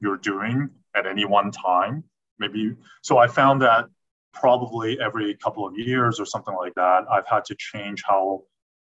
you're 0.00 0.16
doing 0.16 0.68
at 0.96 1.06
any 1.06 1.24
one 1.24 1.50
time 1.50 2.02
maybe 2.38 2.74
so 3.02 3.18
i 3.18 3.26
found 3.26 3.62
that 3.62 3.86
probably 4.32 4.98
every 5.00 5.34
couple 5.36 5.66
of 5.66 5.76
years 5.76 6.18
or 6.18 6.26
something 6.26 6.54
like 6.54 6.74
that, 6.74 7.04
I've 7.10 7.26
had 7.26 7.44
to 7.46 7.54
change 7.54 8.02
how 8.06 8.42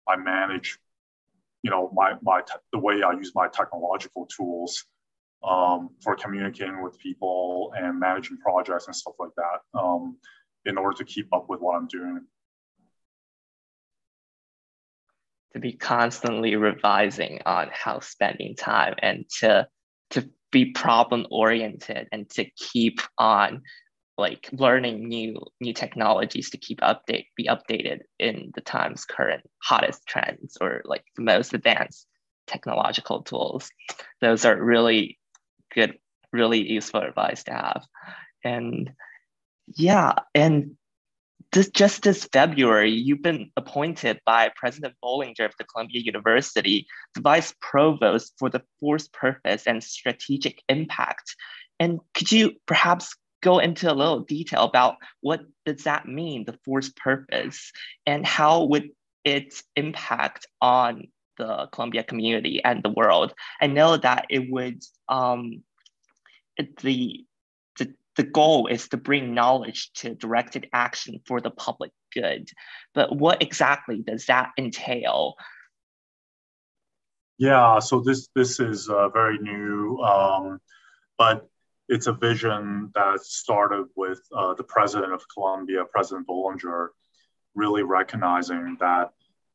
I 0.08 0.17
manage, 0.17 0.78
you 1.63 1.71
know, 1.71 1.89
my 1.93 2.15
my 2.21 2.41
te- 2.41 2.60
the 2.71 2.80
way 2.80 3.02
I 3.04 3.13
use 3.13 3.32
my 3.34 3.47
technological 3.47 4.26
tools 4.26 4.86
um, 5.43 5.89
for 6.02 6.15
communicating 6.15 6.82
with 6.82 6.97
people 7.00 7.73
and 7.78 8.00
managing 8.00 8.38
projects 8.38 8.88
and 8.88 8.95
stuff 8.95 9.15
like 9.19 9.32
that, 9.38 9.80
um, 9.80 10.17
in 10.65 10.78
order 10.78 10.97
to 10.97 11.06
keep 11.06 11.34
up 11.34 11.47
with 11.50 11.62
what 11.62 11.76
I'm 11.76 11.88
doing. 11.88 12.26
To 15.54 15.60
be 15.60 15.73
constantly 15.73 16.56
revising 16.56 17.41
on 17.45 17.69
how 17.71 18.00
spending 18.02 18.56
time 18.56 18.95
and 19.00 19.26
to 19.39 19.67
to 20.12 20.30
be 20.52 20.72
problem 20.72 21.28
oriented 21.30 22.08
and 22.12 22.30
to 22.32 22.46
keep 22.56 23.00
on 23.17 23.62
like 24.17 24.50
learning 24.52 25.08
new 25.08 25.39
new 25.62 25.74
technologies 25.74 26.50
to 26.50 26.58
keep 26.58 26.80
update 26.82 27.26
be 27.36 27.48
updated 27.48 28.00
in 28.17 28.52
the 28.56 28.62
time's 28.62 29.06
current 29.06 29.43
hottest 29.62 30.06
trends 30.08 30.58
or 30.60 30.82
like 30.86 31.04
the 31.15 31.22
most 31.22 31.54
advanced 31.54 32.08
technological 32.48 33.22
tools. 33.22 33.70
Those 34.22 34.46
are 34.46 34.62
really 34.62 35.20
good 35.74 35.98
really 36.34 36.67
useful 36.67 37.02
advice 37.02 37.43
to 37.43 37.54
have. 37.54 37.84
And 38.43 38.91
yeah 39.76 40.13
and 40.34 40.78
this 41.53 41.69
just 41.69 42.03
this 42.03 42.27
february 42.33 42.91
you've 42.91 43.21
been 43.21 43.49
appointed 43.55 44.19
by 44.25 44.51
president 44.55 44.93
bollinger 45.03 45.45
of 45.45 45.53
the 45.57 45.63
columbia 45.65 46.01
university 46.01 46.86
the 47.15 47.21
vice 47.21 47.53
provost 47.62 48.33
for 48.38 48.49
the 48.49 48.62
fourth 48.79 49.12
purpose 49.12 49.65
and 49.65 49.83
strategic 49.83 50.62
impact 50.69 51.36
and 51.79 51.99
could 52.13 52.31
you 52.31 52.53
perhaps 52.65 53.15
go 53.41 53.60
into 53.60 53.91
a 53.91 53.93
little 53.93 54.21
detail 54.21 54.63
about 54.63 54.95
what 55.21 55.41
does 55.65 55.83
that 55.83 56.07
mean, 56.07 56.43
the 56.45 56.57
fourth 56.65 56.95
purpose, 56.95 57.71
and 58.05 58.25
how 58.25 58.63
would 58.63 58.89
its 59.23 59.63
impact 59.75 60.47
on 60.62 61.07
the 61.38 61.67
Columbia 61.71 62.03
community 62.03 62.62
and 62.63 62.81
the 62.81 62.89
world. 62.89 63.33
I 63.62 63.67
know 63.67 63.97
that 63.97 64.25
it 64.29 64.49
would 64.49 64.81
um, 65.07 65.63
the, 66.81 67.25
the 68.17 68.23
goal 68.23 68.67
is 68.67 68.89
to 68.89 68.97
bring 68.97 69.34
knowledge 69.34 69.91
to 69.93 70.15
directed 70.15 70.67
action 70.73 71.21
for 71.25 71.39
the 71.39 71.51
public 71.51 71.91
good. 72.13 72.49
But 72.93 73.15
what 73.15 73.41
exactly 73.41 74.01
does 74.01 74.25
that 74.25 74.49
entail? 74.58 75.36
Yeah, 77.38 77.80
so 77.80 78.01
this 78.01 78.30
this 78.36 78.60
is 78.60 78.89
uh, 78.89 79.10
very 79.10 79.38
new, 79.38 79.99
um, 79.99 80.60
but 81.17 81.47
it's 81.88 82.08
a 82.08 82.13
vision 82.13 82.91
that 82.95 83.21
started 83.21 83.86
with 83.95 84.19
uh, 84.36 84.56
the 84.56 84.63
president 84.63 85.13
of 85.13 85.23
Columbia, 85.32 85.86
President 85.86 86.27
Bollinger, 86.27 86.88
really 87.53 87.84
recognizing 87.84 88.77
that 88.80 89.12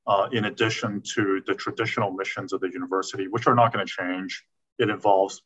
uh, 0.06 0.28
in 0.32 0.44
addition 0.44 1.02
to 1.14 1.42
the 1.46 1.54
traditional 1.54 2.12
missions 2.12 2.52
of 2.52 2.60
the 2.60 2.70
university, 2.72 3.26
which 3.28 3.48
are 3.48 3.54
not 3.54 3.72
going 3.72 3.84
to 3.84 3.92
change, 3.92 4.44
it 4.78 4.88
involves 4.88 5.42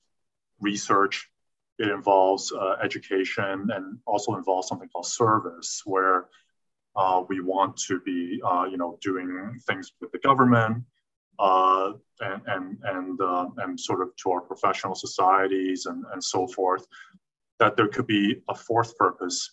research, 0.61 1.29
it 1.79 1.89
involves 1.89 2.53
uh, 2.53 2.77
education, 2.83 3.69
and 3.75 3.99
also 4.07 4.35
involves 4.37 4.69
something 4.69 4.89
called 4.89 5.07
service, 5.07 5.83
where 5.85 6.29
uh, 6.95 7.23
we 7.29 7.41
want 7.41 7.77
to 7.77 8.01
be, 8.01 8.41
uh, 8.45 8.65
you 8.71 8.79
know, 8.79 8.99
doing 9.03 9.61
things 9.67 9.93
with 10.01 10.11
the 10.13 10.19
government, 10.19 10.85
uh, 11.39 11.93
and 12.21 12.43
and 12.47 12.79
and, 12.85 13.21
uh, 13.21 13.49
and 13.59 13.79
sort 13.79 14.01
of 14.01 14.09
to 14.17 14.31
our 14.31 14.41
professional 14.41 14.95
societies 14.95 15.87
and, 15.87 16.05
and 16.13 16.23
so 16.23 16.47
forth, 16.47 16.87
that 17.59 17.77
there 17.77 17.89
could 17.89 18.07
be 18.07 18.43
a 18.49 18.55
fourth 18.55 18.97
purpose 18.97 19.51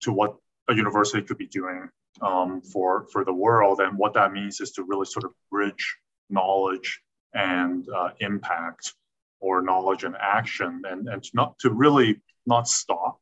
to 0.00 0.12
what 0.12 0.36
a 0.68 0.74
university 0.74 1.22
could 1.22 1.38
be 1.38 1.46
doing 1.46 1.88
um, 2.22 2.62
for 2.62 3.06
for 3.12 3.24
the 3.24 3.32
world, 3.32 3.80
and 3.80 3.98
what 3.98 4.14
that 4.14 4.32
means 4.32 4.60
is 4.60 4.72
to 4.72 4.82
really 4.84 5.06
sort 5.06 5.24
of 5.24 5.32
bridge 5.50 5.96
knowledge 6.30 7.00
and 7.34 7.86
uh, 7.94 8.10
impact, 8.20 8.94
or 9.40 9.62
knowledge 9.62 10.04
and 10.04 10.16
action, 10.20 10.82
and 10.88 11.08
and 11.08 11.24
not 11.34 11.58
to 11.60 11.70
really 11.70 12.20
not 12.46 12.68
stop 12.68 13.18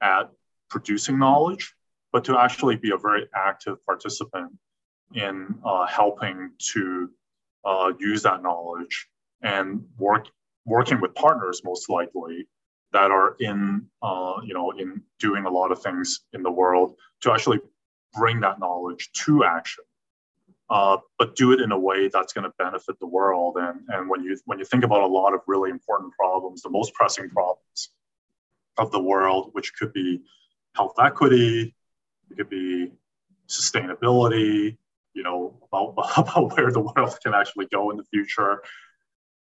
at 0.00 0.30
producing 0.70 1.18
knowledge, 1.18 1.74
but 2.12 2.24
to 2.24 2.38
actually 2.38 2.76
be 2.76 2.90
a 2.90 2.96
very 2.96 3.26
active 3.34 3.84
participant 3.84 4.52
in 5.14 5.54
uh, 5.64 5.86
helping 5.86 6.50
to 6.58 7.10
uh, 7.64 7.92
use 7.98 8.22
that 8.22 8.42
knowledge 8.42 9.08
and 9.42 9.84
work 9.98 10.26
working 10.64 11.00
with 11.00 11.14
partners 11.14 11.62
most 11.64 11.88
likely 11.88 12.46
that 12.92 13.10
are 13.10 13.36
in 13.40 13.86
uh, 14.02 14.34
you 14.44 14.54
know 14.54 14.70
in 14.72 15.02
doing 15.18 15.44
a 15.44 15.50
lot 15.50 15.72
of 15.72 15.82
things 15.82 16.20
in 16.32 16.42
the 16.42 16.50
world 16.50 16.94
to 17.22 17.32
actually 17.32 17.60
bring 18.14 18.40
that 18.40 18.58
knowledge 18.58 19.10
to 19.12 19.44
action 19.44 19.84
uh, 20.70 20.98
but 21.18 21.34
do 21.34 21.52
it 21.52 21.60
in 21.60 21.72
a 21.72 21.78
way 21.78 22.08
that's 22.08 22.32
going 22.32 22.44
to 22.44 22.52
benefit 22.58 22.98
the 23.00 23.06
world 23.06 23.56
and 23.58 23.80
and 23.88 24.08
when 24.08 24.22
you 24.22 24.36
when 24.44 24.58
you 24.58 24.64
think 24.64 24.84
about 24.84 25.02
a 25.02 25.06
lot 25.06 25.34
of 25.34 25.40
really 25.46 25.70
important 25.70 26.12
problems 26.14 26.62
the 26.62 26.70
most 26.70 26.92
pressing 26.94 27.28
problems 27.30 27.90
of 28.76 28.90
the 28.92 29.02
world 29.02 29.50
which 29.52 29.72
could 29.74 29.92
be 29.92 30.20
health 30.76 30.94
equity 30.98 31.74
it 32.30 32.36
could 32.36 32.50
be 32.50 32.92
sustainability 33.48 34.76
you 35.18 35.24
know, 35.24 35.58
about, 35.66 35.94
about 36.16 36.56
where 36.56 36.70
the 36.70 36.80
world 36.80 37.18
can 37.22 37.34
actually 37.34 37.66
go 37.66 37.90
in 37.90 37.96
the 37.96 38.04
future, 38.04 38.62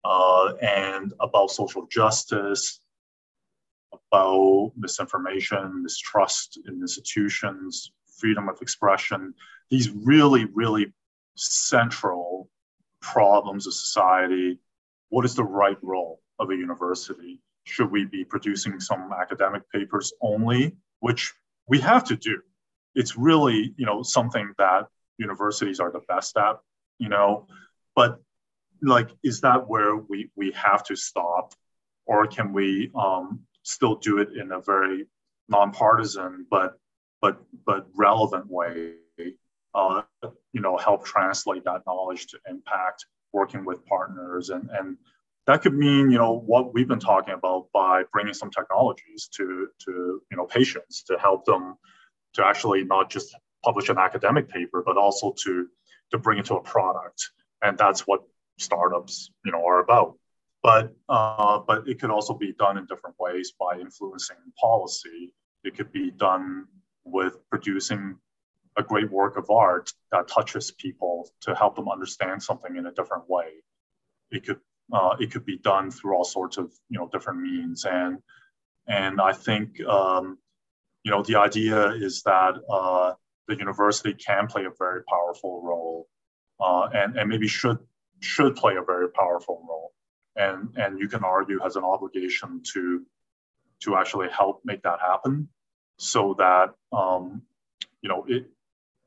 uh, 0.05 0.55
and 0.63 1.13
about 1.21 1.51
social 1.51 1.87
justice, 1.87 2.81
about 3.93 4.73
misinformation, 4.77 5.83
mistrust 5.83 6.59
in 6.67 6.81
institutions, 6.81 7.93
freedom 8.19 8.49
of 8.49 8.61
expression. 8.63 9.35
These 9.71 9.91
really, 9.91 10.47
really 10.47 10.95
central 11.37 12.49
problems 13.01 13.67
of 13.67 13.75
society, 13.75 14.59
what 15.11 15.25
is 15.25 15.35
the 15.35 15.45
right 15.45 15.79
role 15.83 16.21
of 16.39 16.51
a 16.51 16.55
university? 16.55 17.41
Should 17.65 17.91
we 17.91 18.05
be 18.05 18.25
producing 18.25 18.81
some 18.81 19.13
academic 19.13 19.63
papers 19.71 20.13
only, 20.21 20.77
which 21.01 21.33
we 21.69 21.81
have 21.81 22.05
to 22.05 22.17
do? 22.17 22.43
It's 22.95 23.17
really, 23.17 23.75
you 23.77 23.87
know, 23.87 24.03
something 24.03 24.53
that 24.59 24.87
universities 25.19 25.81
are 25.81 25.91
the 25.91 26.01
best 26.09 26.37
at, 26.37 26.57
you 26.99 27.09
know, 27.09 27.47
but 27.95 28.21
like, 28.83 29.11
is 29.23 29.41
that 29.41 29.69
where 29.69 29.97
we, 29.97 30.31
we 30.37 30.53
have 30.53 30.85
to 30.85 30.97
stop? 30.97 31.55
Or 32.07 32.27
can 32.27 32.53
we 32.53 32.91
um, 32.95 33.41
still 33.63 33.97
do 33.97 34.19
it 34.19 34.31
in 34.37 34.53
a 34.53 34.61
very 34.61 35.07
nonpartisan 35.49 36.47
but 36.51 36.79
but 37.21 37.43
but 37.65 37.87
relevant 37.95 38.47
way? 38.49 38.95
Uh, 39.75 40.03
you 40.57 40.63
know, 40.63 40.79
help 40.79 41.05
translate 41.05 41.65
that 41.65 41.83
knowledge 41.87 42.29
to 42.29 42.39
impact, 42.49 43.05
working 43.35 43.63
with 43.67 43.85
partners, 43.85 44.49
and 44.49 44.71
and 44.71 44.97
that 45.47 45.61
could 45.61 45.75
mean 45.75 46.11
you 46.11 46.17
know 46.17 46.33
what 46.53 46.73
we've 46.73 46.89
been 46.89 47.07
talking 47.13 47.35
about 47.35 47.67
by 47.75 48.05
bringing 48.11 48.33
some 48.33 48.51
technologies 48.51 49.29
to 49.37 49.69
to 49.85 49.93
you 50.31 50.37
know 50.39 50.47
patients 50.47 51.03
to 51.09 51.19
help 51.19 51.45
them 51.45 51.75
to 52.33 52.47
actually 52.51 52.85
not 52.85 53.11
just 53.11 53.37
publish 53.63 53.91
an 53.91 53.99
academic 53.99 54.49
paper, 54.49 54.83
but 54.83 54.97
also 54.97 55.35
to 55.45 55.69
to 56.13 56.17
bring 56.19 56.39
it 56.39 56.47
to 56.47 56.55
a 56.55 56.63
product, 56.63 57.21
and 57.63 57.77
that's 57.77 58.07
what 58.07 58.23
startups 58.59 59.31
you 59.45 59.53
know 59.53 59.63
are 59.67 59.81
about. 59.81 60.17
But 60.63 60.95
uh, 61.11 61.59
but 61.69 61.87
it 61.87 62.01
could 62.01 62.11
also 62.11 62.33
be 62.33 62.55
done 62.59 62.79
in 62.79 62.87
different 62.87 63.17
ways 63.21 63.53
by 63.61 63.79
influencing 63.79 64.43
policy. 64.59 65.35
It 65.65 65.77
could 65.77 65.93
be 65.93 66.11
done 66.11 66.65
with 67.05 67.35
producing 67.51 68.17
a 68.77 68.83
great 68.83 69.11
work 69.11 69.37
of 69.37 69.51
art 69.51 69.93
that 70.13 70.29
touches 70.29 70.71
people 70.71 71.31
to 71.41 71.55
help 71.55 71.77
them 71.77 71.89
understand 71.89 72.43
something 72.43 72.77
in 72.77 72.87
a 72.87 72.93
different 72.93 73.29
way. 73.29 73.49
It 74.31 74.45
could 74.45 74.61
uh, 74.93 75.17
it 75.19 75.33
could 75.33 75.45
be 75.45 75.59
done 75.59 75.91
through 75.91 76.15
all 76.15 76.25
sorts 76.25 76.59
of 76.59 76.73
you 76.89 76.99
know 76.99 77.09
different 77.09 77.41
means, 77.41 77.85
and 77.85 78.19
and 78.87 79.21
I 79.21 79.33
think 79.33 79.81
um, 79.85 80.39
you 81.03 81.11
know 81.11 81.23
the 81.23 81.37
idea 81.37 81.91
is 81.91 82.23
that 82.23 82.55
uh, 82.71 83.15
the 83.49 83.57
university 83.57 84.15
can 84.15 84.47
play 84.47 84.65
a 84.65 84.71
very 84.79 85.03
powerful 85.05 85.63
role, 85.65 86.09
uh, 86.61 86.89
and 86.95 87.17
and 87.17 87.29
maybe 87.29 87.49
should 87.49 87.79
should 88.21 88.57
play 88.57 88.77
a 88.77 88.83
very 88.83 89.11
powerful 89.11 89.65
role, 89.69 89.93
and 90.37 90.77
and 90.77 90.99
you 90.99 91.09
can 91.09 91.25
argue 91.25 91.59
has 91.61 91.77
an 91.77 91.85
obligation 91.85 92.63
to 92.75 93.05
to 93.81 93.97
actually 93.97 94.29
help 94.29 94.63
make 94.65 94.83
that 94.83 95.01
happen, 95.01 95.49
so 95.99 96.35
that 96.39 96.75
um, 96.93 97.43
you 98.03 98.09
know 98.09 98.25
it 98.29 98.47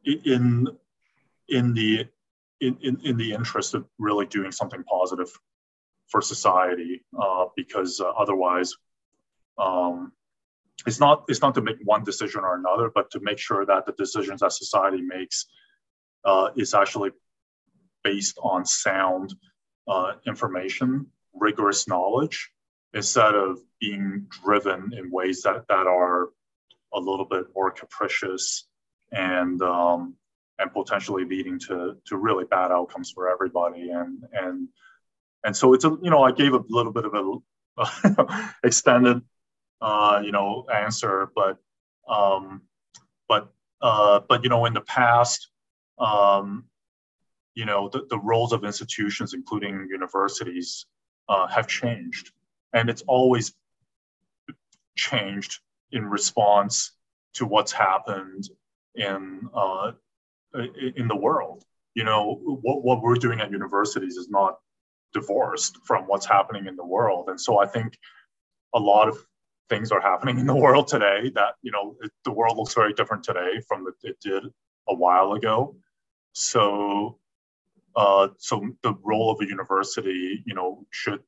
in 0.05 0.67
in 1.47 1.73
the 1.73 2.05
in, 2.61 2.77
in, 2.81 2.99
in 3.03 3.17
the 3.17 3.33
interest 3.33 3.73
of 3.73 3.85
really 3.97 4.25
doing 4.25 4.51
something 4.51 4.83
positive 4.83 5.29
for 6.07 6.21
society 6.21 7.03
uh, 7.19 7.45
because 7.55 8.01
uh, 8.01 8.09
otherwise 8.09 8.73
um, 9.57 10.11
it's 10.85 10.99
not 10.99 11.25
it's 11.27 11.41
not 11.41 11.55
to 11.55 11.61
make 11.61 11.77
one 11.83 12.03
decision 12.03 12.41
or 12.41 12.55
another 12.55 12.89
but 12.93 13.11
to 13.11 13.19
make 13.21 13.37
sure 13.37 13.65
that 13.65 13.85
the 13.85 13.93
decisions 13.93 14.41
that 14.41 14.51
society 14.51 15.01
makes 15.01 15.45
uh, 16.25 16.49
is 16.55 16.73
actually 16.73 17.11
based 18.03 18.37
on 18.41 18.65
sound 18.65 19.33
uh, 19.87 20.13
information 20.27 21.05
rigorous 21.33 21.87
knowledge 21.87 22.49
instead 22.93 23.35
of 23.35 23.59
being 23.79 24.25
driven 24.43 24.91
in 24.97 25.11
ways 25.11 25.43
that, 25.43 25.65
that 25.67 25.87
are 25.87 26.29
a 26.93 26.99
little 26.99 27.25
bit 27.25 27.45
more 27.55 27.69
capricious 27.69 28.67
and 29.11 29.61
um, 29.61 30.15
and 30.57 30.71
potentially 30.73 31.25
leading 31.25 31.59
to 31.59 31.97
to 32.05 32.17
really 32.17 32.45
bad 32.45 32.71
outcomes 32.71 33.11
for 33.11 33.29
everybody. 33.29 33.89
And 33.89 34.23
and 34.33 34.67
and 35.43 35.55
so 35.55 35.73
it's 35.73 35.85
a 35.85 35.97
you 36.01 36.09
know 36.09 36.23
I 36.23 36.31
gave 36.31 36.53
a 36.53 36.63
little 36.69 36.91
bit 36.91 37.05
of 37.05 37.13
a 37.13 38.49
extended 38.63 39.21
uh, 39.81 40.21
you 40.23 40.31
know 40.31 40.65
answer, 40.73 41.31
but 41.35 41.57
um, 42.07 42.61
but 43.27 43.51
uh, 43.81 44.21
but 44.27 44.43
you 44.43 44.49
know 44.49 44.65
in 44.65 44.73
the 44.73 44.81
past. 44.81 45.49
Um, 45.97 46.65
you 47.55 47.65
know 47.65 47.89
the, 47.89 48.05
the 48.09 48.17
roles 48.19 48.53
of 48.53 48.63
institutions 48.63 49.33
including 49.33 49.87
universities 49.91 50.85
uh, 51.27 51.45
have 51.47 51.67
changed 51.67 52.31
and 52.73 52.89
it's 52.89 53.03
always 53.07 53.53
changed 54.95 55.59
in 55.91 56.05
response 56.05 56.91
to 57.33 57.45
what's 57.45 57.71
happened 57.71 58.49
in 58.99 59.49
uh, 59.53 59.91
in 60.95 61.07
the 61.07 61.15
world. 61.15 61.63
You 61.95 62.03
know, 62.03 62.39
what, 62.61 62.83
what 62.83 63.01
we're 63.01 63.15
doing 63.15 63.39
at 63.39 63.51
universities 63.51 64.15
is 64.15 64.29
not 64.29 64.57
divorced 65.13 65.77
from 65.85 66.03
what's 66.03 66.25
happening 66.25 66.67
in 66.67 66.75
the 66.75 66.85
world. 66.85 67.29
And 67.29 67.39
so 67.39 67.59
I 67.59 67.65
think 67.65 67.97
a 68.73 68.79
lot 68.79 69.07
of 69.07 69.17
things 69.69 69.91
are 69.91 70.01
happening 70.01 70.39
in 70.39 70.45
the 70.45 70.55
world 70.65 70.87
today 70.87 71.31
that, 71.35 71.55
you 71.61 71.71
know, 71.71 71.95
it, 72.01 72.11
the 72.25 72.31
world 72.31 72.57
looks 72.57 72.73
very 72.73 72.93
different 72.93 73.23
today 73.23 73.61
from 73.67 73.85
the, 73.85 73.91
it 74.03 74.17
did 74.21 74.43
a 74.87 74.93
while 74.93 75.33
ago. 75.33 75.75
So, 76.33 77.17
uh, 77.95 78.29
so 78.37 78.69
the 78.83 78.93
role 79.03 79.31
of 79.31 79.41
a 79.41 79.47
university, 79.47 80.43
you 80.45 80.53
know, 80.53 80.85
should 80.91 81.21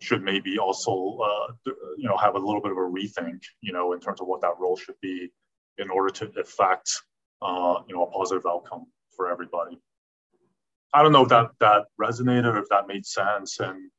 should 0.00 0.22
maybe 0.22 0.58
also, 0.58 1.18
uh, 1.24 1.52
you 1.96 2.08
know, 2.08 2.16
have 2.16 2.34
a 2.34 2.38
little 2.38 2.60
bit 2.60 2.72
of 2.72 2.76
a 2.76 2.80
rethink, 2.80 3.42
you 3.60 3.72
know, 3.72 3.92
in 3.92 4.00
terms 4.00 4.20
of 4.20 4.26
what 4.26 4.42
that 4.42 4.54
role 4.58 4.76
should 4.76 5.00
be 5.00 5.30
in 5.78 5.88
order 5.88 6.10
to 6.10 6.30
affect 6.38 6.90
uh, 7.44 7.82
you 7.86 7.94
know 7.94 8.04
a 8.04 8.10
positive 8.10 8.46
outcome 8.46 8.86
for 9.16 9.30
everybody. 9.30 9.78
I 10.92 11.02
don't 11.02 11.12
know 11.12 11.22
if 11.22 11.28
that 11.28 11.50
that 11.60 11.84
resonated 12.00 12.54
or 12.54 12.58
if 12.58 12.68
that 12.70 12.88
made 12.88 13.04
sense, 13.04 13.60
and 13.60 13.90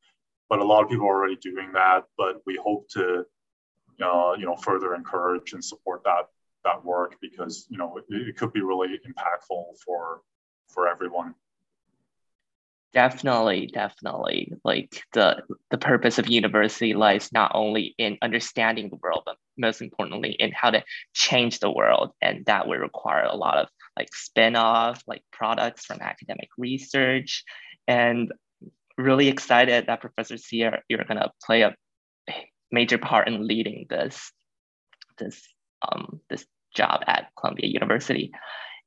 but 0.49 0.59
a 0.59 0.63
lot 0.63 0.83
of 0.83 0.89
people 0.89 1.05
are 1.07 1.15
already 1.15 1.35
doing 1.37 1.71
that. 1.73 2.05
But 2.17 2.41
we 2.45 2.59
hope 2.61 2.89
to 2.89 3.25
uh, 4.03 4.33
you 4.37 4.45
know 4.45 4.55
further 4.55 4.95
encourage 4.95 5.53
and 5.53 5.63
support 5.63 6.03
that 6.05 6.25
that 6.63 6.83
work 6.83 7.15
because 7.21 7.67
you 7.69 7.77
know 7.77 7.97
it, 7.97 8.05
it 8.09 8.37
could 8.37 8.51
be 8.51 8.61
really 8.61 8.99
impactful 9.07 9.63
for 9.85 10.21
for 10.67 10.87
everyone. 10.87 11.35
Definitely, 12.95 13.67
definitely. 13.67 14.53
Like 14.63 15.03
the 15.11 15.43
the 15.69 15.77
purpose 15.77 16.17
of 16.17 16.29
university 16.29 16.93
lies 16.93 17.29
not 17.33 17.51
only 17.53 17.93
in 17.97 18.17
understanding 18.21 18.89
the 18.89 18.95
world, 19.03 19.23
but 19.25 19.35
most 19.57 19.81
importantly 19.81 20.31
in 20.39 20.53
how 20.53 20.71
to 20.71 20.81
change 21.13 21.59
the 21.59 21.69
world. 21.69 22.11
And 22.21 22.45
that 22.45 22.69
would 22.69 22.79
require 22.79 23.25
a 23.25 23.35
lot 23.35 23.57
of 23.57 23.67
like 23.99 24.15
spin-off, 24.15 25.03
like 25.07 25.23
products 25.33 25.85
from 25.85 25.99
academic 26.01 26.47
research. 26.57 27.43
And 27.85 28.31
really 28.97 29.27
excited 29.27 29.87
that 29.87 29.99
Professor 29.99 30.37
Sia, 30.37 30.81
you're 30.87 31.03
gonna 31.03 31.31
play 31.45 31.63
a 31.63 31.75
major 32.71 32.97
part 32.97 33.27
in 33.27 33.45
leading 33.45 33.87
this 33.89 34.31
this 35.17 35.45
um, 35.81 36.21
this 36.29 36.45
job 36.73 37.03
at 37.07 37.27
Columbia 37.37 37.67
University. 37.67 38.31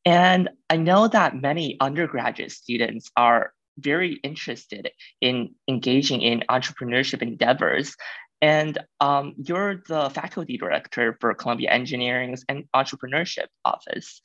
And 0.06 0.48
I 0.70 0.78
know 0.78 1.08
that 1.08 1.36
many 1.36 1.76
undergraduate 1.80 2.52
students 2.52 3.10
are 3.16 3.52
very 3.78 4.14
interested 4.22 4.90
in 5.20 5.54
engaging 5.68 6.22
in 6.22 6.44
entrepreneurship 6.50 7.22
endeavors. 7.22 7.94
And 8.40 8.78
um, 9.00 9.34
you're 9.36 9.82
the 9.88 10.10
faculty 10.10 10.58
director 10.58 11.16
for 11.20 11.34
Columbia 11.34 11.70
Engineering's 11.70 12.44
and 12.48 12.64
Entrepreneurship 12.74 13.46
Office. 13.64 14.20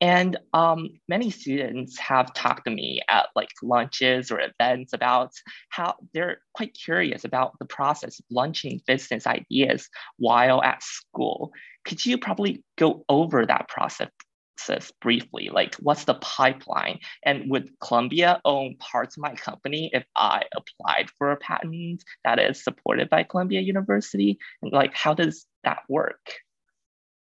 And 0.00 0.36
um, 0.52 0.90
many 1.08 1.30
students 1.30 1.98
have 1.98 2.34
talked 2.34 2.66
to 2.66 2.70
me 2.70 3.00
at 3.08 3.28
like 3.34 3.48
lunches 3.62 4.30
or 4.30 4.40
events 4.40 4.92
about 4.92 5.30
how 5.70 5.94
they're 6.12 6.38
quite 6.52 6.74
curious 6.74 7.24
about 7.24 7.58
the 7.58 7.64
process 7.64 8.18
of 8.18 8.26
launching 8.30 8.82
business 8.86 9.26
ideas 9.26 9.88
while 10.18 10.62
at 10.62 10.82
school. 10.82 11.50
Could 11.86 12.04
you 12.04 12.18
probably 12.18 12.62
go 12.76 13.04
over 13.08 13.46
that 13.46 13.68
process 13.68 14.10
process 14.56 14.92
briefly, 15.00 15.50
like 15.52 15.74
what's 15.76 16.04
the 16.04 16.14
pipeline? 16.14 16.98
And 17.22 17.50
would 17.50 17.70
Columbia 17.80 18.40
own 18.44 18.76
parts 18.78 19.16
of 19.16 19.22
my 19.22 19.34
company 19.34 19.90
if 19.92 20.04
I 20.14 20.42
applied 20.54 21.10
for 21.18 21.32
a 21.32 21.36
patent 21.36 22.04
that 22.24 22.38
is 22.38 22.62
supported 22.62 23.08
by 23.08 23.22
Columbia 23.22 23.60
University? 23.60 24.38
And 24.62 24.72
like, 24.72 24.94
how 24.94 25.14
does 25.14 25.46
that 25.64 25.80
work? 25.88 26.20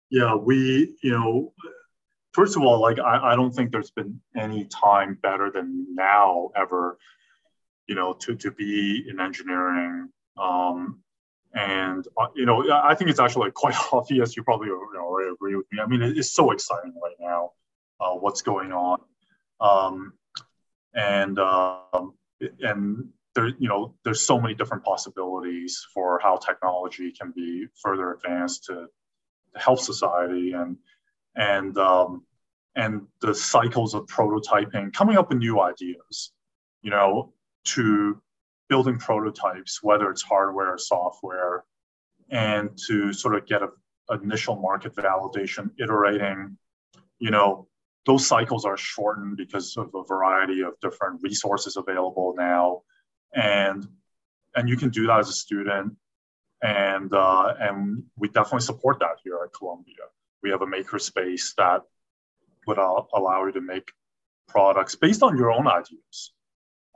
Yeah, 0.09 0.35
we, 0.35 0.95
you 1.01 1.11
know, 1.11 1.53
first 2.33 2.55
of 2.55 2.63
all, 2.63 2.81
like 2.81 2.99
I, 2.99 3.33
I 3.33 3.35
don't 3.35 3.51
think 3.51 3.71
there's 3.71 3.91
been 3.91 4.19
any 4.37 4.65
time 4.65 5.17
better 5.21 5.49
than 5.51 5.87
now 5.95 6.51
ever, 6.55 6.97
you 7.87 7.95
know, 7.95 8.13
to, 8.13 8.35
to 8.35 8.51
be 8.51 9.05
in 9.09 9.19
engineering. 9.19 10.09
Um, 10.37 10.99
and 11.53 12.07
uh, 12.17 12.27
you 12.35 12.45
know, 12.45 12.65
I 12.71 12.95
think 12.95 13.09
it's 13.09 13.19
actually 13.19 13.51
quite 13.55 13.75
obvious. 13.91 14.35
You 14.35 14.43
probably 14.43 14.67
you 14.67 14.89
know, 14.93 15.01
already 15.01 15.31
agree 15.31 15.55
with 15.55 15.65
me. 15.71 15.79
I 15.79 15.85
mean, 15.85 16.01
it's 16.01 16.33
so 16.33 16.51
exciting 16.51 16.93
right 17.01 17.15
now, 17.19 17.51
uh, 17.99 18.13
what's 18.13 18.41
going 18.41 18.71
on, 18.71 18.99
um, 19.59 20.13
and 20.93 21.39
um, 21.39 22.13
and 22.59 23.09
there, 23.35 23.47
you 23.47 23.67
know, 23.67 23.95
there's 24.03 24.21
so 24.21 24.39
many 24.39 24.53
different 24.53 24.83
possibilities 24.83 25.85
for 25.93 26.19
how 26.19 26.37
technology 26.37 27.11
can 27.11 27.31
be 27.35 27.67
further 27.81 28.13
advanced 28.13 28.65
to, 28.65 28.87
to 29.53 29.59
help 29.59 29.79
society, 29.79 30.53
and 30.53 30.77
and 31.35 31.77
um, 31.77 32.23
and 32.75 33.07
the 33.21 33.35
cycles 33.35 33.93
of 33.93 34.05
prototyping, 34.07 34.91
coming 34.93 35.17
up 35.17 35.29
with 35.29 35.37
new 35.37 35.61
ideas, 35.61 36.31
you 36.81 36.89
know, 36.89 37.33
to 37.65 38.21
building 38.69 38.97
prototypes, 38.97 39.79
whether 39.81 40.09
it's 40.09 40.21
hardware 40.21 40.73
or 40.73 40.77
software, 40.77 41.63
and 42.29 42.69
to 42.87 43.13
sort 43.13 43.35
of 43.35 43.45
get 43.45 43.61
a, 43.61 43.69
initial 44.21 44.57
market 44.57 44.93
validation, 44.95 45.69
iterating, 45.79 46.57
you 47.19 47.31
know, 47.31 47.67
those 48.05 48.27
cycles 48.27 48.65
are 48.65 48.75
shortened 48.75 49.37
because 49.37 49.77
of 49.77 49.89
a 49.95 50.03
variety 50.03 50.61
of 50.61 50.73
different 50.81 51.21
resources 51.23 51.77
available 51.77 52.33
now, 52.37 52.81
and 53.33 53.87
and 54.55 54.67
you 54.69 54.77
can 54.77 54.89
do 54.89 55.07
that 55.07 55.19
as 55.19 55.29
a 55.29 55.33
student, 55.33 55.95
and 56.61 57.13
uh, 57.13 57.53
and 57.59 58.03
we 58.17 58.27
definitely 58.27 58.61
support 58.61 58.99
that 58.99 59.17
here 59.23 59.39
at 59.43 59.53
Columbia. 59.53 60.05
We 60.41 60.49
have 60.49 60.61
a 60.61 60.65
makerspace 60.65 61.55
that 61.55 61.83
would 62.67 62.77
allow 62.77 63.45
you 63.45 63.53
to 63.53 63.61
make 63.61 63.89
products 64.47 64.95
based 64.95 65.23
on 65.23 65.37
your 65.37 65.51
own 65.51 65.67
ideas. 65.67 66.33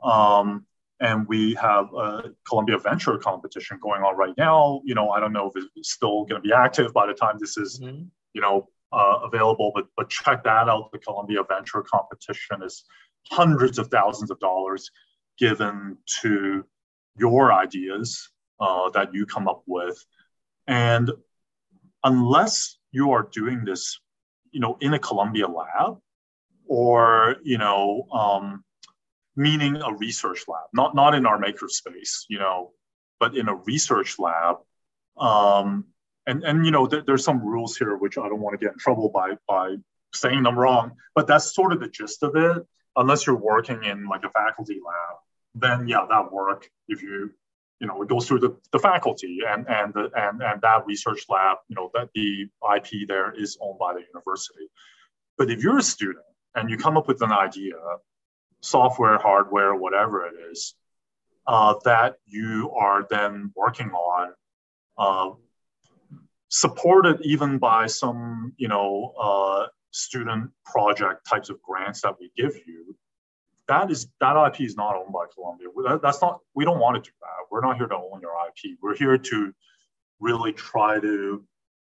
Um, 0.02 0.66
and 1.00 1.26
we 1.28 1.54
have 1.54 1.92
a 1.94 2.30
Columbia 2.46 2.78
Venture 2.78 3.18
competition 3.18 3.78
going 3.80 4.02
on 4.02 4.16
right 4.16 4.34
now. 4.36 4.80
You 4.84 4.94
know, 4.94 5.10
I 5.10 5.20
don't 5.20 5.32
know 5.32 5.50
if 5.54 5.64
it's 5.76 5.92
still 5.92 6.24
going 6.24 6.42
to 6.42 6.46
be 6.48 6.52
active 6.52 6.92
by 6.92 7.06
the 7.06 7.14
time 7.14 7.36
this 7.38 7.56
is, 7.56 7.80
mm-hmm. 7.80 8.04
you 8.32 8.40
know, 8.40 8.68
uh, 8.92 9.20
available, 9.24 9.72
but 9.74 9.86
but 9.96 10.08
check 10.08 10.44
that 10.44 10.68
out. 10.68 10.90
The 10.92 10.98
Columbia 10.98 11.42
Venture 11.48 11.82
competition 11.82 12.62
is 12.62 12.84
hundreds 13.30 13.78
of 13.78 13.88
thousands 13.88 14.30
of 14.30 14.40
dollars 14.40 14.90
given 15.38 15.98
to 16.22 16.64
your 17.18 17.52
ideas 17.52 18.30
uh, 18.60 18.90
that 18.90 19.12
you 19.12 19.26
come 19.26 19.46
up 19.46 19.62
with, 19.66 20.04
and 20.66 21.10
unless 22.02 22.78
you 22.92 23.12
are 23.12 23.28
doing 23.30 23.64
this 23.64 24.00
you 24.52 24.60
know, 24.60 24.76
in 24.80 24.94
a 24.94 24.98
Columbia 24.98 25.46
lab 25.46 25.98
or, 26.66 27.36
you 27.42 27.58
know, 27.58 28.06
um, 28.12 28.64
meaning 29.38 29.76
a 29.76 29.94
research 29.94 30.44
lab, 30.48 30.66
not, 30.74 30.94
not 30.94 31.14
in 31.14 31.24
our 31.24 31.40
makerspace, 31.40 32.24
you 32.28 32.38
know, 32.38 32.72
but 33.20 33.36
in 33.36 33.48
a 33.48 33.54
research 33.54 34.18
lab. 34.18 34.56
Um, 35.16 35.86
and, 36.26 36.42
and, 36.42 36.66
you 36.66 36.72
know, 36.72 36.88
there, 36.88 37.02
there's 37.06 37.24
some 37.24 37.40
rules 37.40 37.76
here, 37.76 37.96
which 37.96 38.18
I 38.18 38.28
don't 38.28 38.40
want 38.40 38.58
to 38.58 38.64
get 38.64 38.72
in 38.72 38.78
trouble 38.78 39.10
by, 39.10 39.34
by 39.46 39.76
saying 40.12 40.42
them 40.42 40.58
wrong, 40.58 40.92
but 41.14 41.28
that's 41.28 41.54
sort 41.54 41.72
of 41.72 41.80
the 41.80 41.88
gist 41.88 42.22
of 42.24 42.34
it. 42.34 42.66
Unless 42.96 43.26
you're 43.26 43.36
working 43.36 43.84
in 43.84 44.08
like 44.08 44.24
a 44.24 44.30
faculty 44.30 44.80
lab, 44.84 45.18
then 45.54 45.86
yeah, 45.86 46.04
that 46.10 46.32
work. 46.32 46.68
If 46.88 47.00
you 47.00 47.30
you 47.80 47.86
know, 47.86 48.02
it 48.02 48.08
goes 48.08 48.26
through 48.26 48.40
the, 48.40 48.56
the 48.72 48.78
faculty 48.80 49.38
and 49.48 49.68
and 49.68 49.94
the, 49.94 50.10
and 50.16 50.42
and 50.42 50.60
that 50.62 50.84
research 50.84 51.26
lab, 51.28 51.58
you 51.68 51.76
know, 51.76 51.90
that 51.94 52.08
the 52.12 52.48
IP 52.74 53.06
there 53.06 53.32
is 53.40 53.56
owned 53.60 53.78
by 53.78 53.94
the 53.94 54.00
university. 54.12 54.66
But 55.36 55.48
if 55.48 55.62
you're 55.62 55.78
a 55.78 55.82
student 55.82 56.24
and 56.56 56.68
you 56.68 56.76
come 56.76 56.96
up 56.96 57.06
with 57.06 57.22
an 57.22 57.30
idea, 57.30 57.74
software, 58.60 59.18
hardware, 59.18 59.74
whatever 59.74 60.26
it 60.26 60.34
is, 60.50 60.74
uh, 61.46 61.74
that 61.84 62.16
you 62.26 62.72
are 62.76 63.06
then 63.08 63.52
working 63.56 63.90
on, 63.90 64.32
uh, 64.98 65.30
supported 66.48 67.20
even 67.22 67.58
by 67.58 67.86
some, 67.86 68.52
you 68.56 68.68
know, 68.68 69.14
uh, 69.20 69.66
student 69.90 70.50
project 70.64 71.26
types 71.28 71.48
of 71.48 71.60
grants 71.62 72.02
that 72.02 72.14
we 72.20 72.30
give 72.36 72.54
you, 72.66 72.96
that 73.68 73.90
is 73.90 74.08
that 74.20 74.34
IP 74.46 74.62
is 74.62 74.76
not 74.76 74.96
owned 74.96 75.12
by 75.12 75.26
Columbia. 75.32 75.68
That, 75.84 76.00
that's 76.02 76.20
not. 76.20 76.40
We 76.54 76.64
don't 76.64 76.80
want 76.80 77.02
to 77.02 77.10
do 77.10 77.14
that. 77.20 77.46
We're 77.50 77.60
not 77.60 77.76
here 77.76 77.86
to 77.86 77.96
own 77.96 78.20
your 78.20 78.32
IP. 78.48 78.78
We're 78.82 78.96
here 78.96 79.18
to 79.18 79.54
really 80.20 80.52
try 80.52 80.98
to 80.98 81.44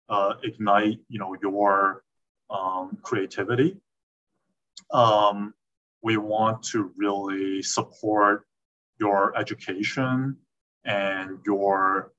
uh, 0.09 0.33
ignite, 0.43 0.99
you 1.09 1.19
know, 1.19 1.35
your 1.41 2.03
um, 2.49 2.97
creativity. 3.01 3.77
Um, 4.91 5.53
we 6.03 6.17
want 6.17 6.61
to 6.63 6.91
really 6.97 7.61
support 7.63 8.45
your 8.99 9.35
education 9.37 10.37
and 10.85 11.39
your 11.45 12.13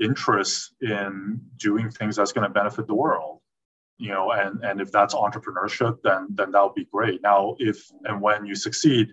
interest 0.00 0.74
in 0.80 1.40
doing 1.56 1.90
things 1.90 2.16
that's 2.16 2.32
going 2.32 2.46
to 2.46 2.52
benefit 2.52 2.86
the 2.86 2.94
world 2.94 3.42
you 4.02 4.10
know 4.10 4.32
and 4.32 4.64
and 4.64 4.80
if 4.80 4.90
that's 4.90 5.14
entrepreneurship 5.14 5.96
then 6.02 6.26
then 6.30 6.50
that 6.50 6.62
would 6.62 6.74
be 6.74 6.86
great. 6.92 7.22
Now 7.22 7.54
if 7.58 7.90
and 8.04 8.20
when 8.20 8.44
you 8.44 8.54
succeed 8.54 9.12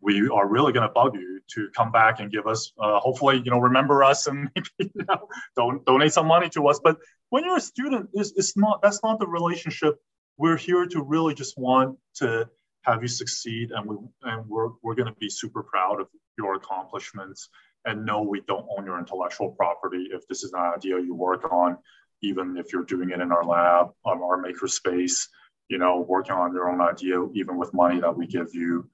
we 0.00 0.28
are 0.28 0.46
really 0.46 0.72
going 0.72 0.86
to 0.86 0.92
bug 0.92 1.14
you 1.14 1.40
to 1.54 1.68
come 1.74 1.90
back 1.92 2.20
and 2.20 2.30
give 2.30 2.46
us 2.46 2.72
uh, 2.82 2.98
hopefully 2.98 3.40
you 3.44 3.50
know 3.50 3.58
remember 3.58 4.02
us 4.02 4.26
and 4.26 4.50
maybe 4.56 4.92
you 4.96 5.04
know, 5.08 5.28
don't 5.56 5.84
donate 5.86 6.12
some 6.12 6.26
money 6.26 6.48
to 6.50 6.66
us. 6.66 6.80
But 6.82 6.98
when 7.30 7.44
you're 7.44 7.58
a 7.58 7.60
student 7.60 8.10
it's, 8.12 8.32
it's 8.36 8.56
not 8.56 8.82
that's 8.82 9.00
not 9.04 9.20
the 9.20 9.26
relationship 9.26 9.94
we're 10.36 10.56
here 10.56 10.84
to 10.84 11.00
really 11.00 11.34
just 11.34 11.56
want 11.56 11.96
to 12.16 12.48
have 12.84 13.02
you 13.02 13.08
succeed 13.08 13.70
and 13.72 13.86
we 13.86 13.96
and 14.22 14.46
we're, 14.48 14.70
we're 14.82 14.94
going 14.94 15.12
to 15.12 15.18
be 15.18 15.30
super 15.30 15.62
proud 15.62 16.00
of 16.00 16.08
your 16.38 16.54
accomplishments 16.54 17.48
and 17.84 18.04
no 18.04 18.22
we 18.22 18.40
don't 18.48 18.66
own 18.76 18.84
your 18.84 18.98
intellectual 18.98 19.50
property 19.52 20.08
if 20.12 20.26
this 20.28 20.42
is 20.44 20.52
an 20.52 20.60
idea 20.60 20.98
you 20.98 21.14
work 21.14 21.44
on 21.50 21.76
even 22.24 22.56
if 22.56 22.72
you're 22.72 22.84
doing 22.84 23.10
it 23.10 23.20
in 23.20 23.30
our 23.30 23.44
lab, 23.44 23.90
um, 24.04 24.22
our 24.22 24.38
maker 24.38 24.66
space, 24.66 25.28
you 25.68 25.78
know, 25.78 26.00
working 26.00 26.34
on 26.34 26.52
your 26.52 26.70
own 26.70 26.80
idea, 26.80 27.22
even 27.34 27.56
with 27.56 27.72
money 27.74 28.00
that 28.00 28.16
we 28.16 28.26
give 28.26 28.54
you 28.54 28.88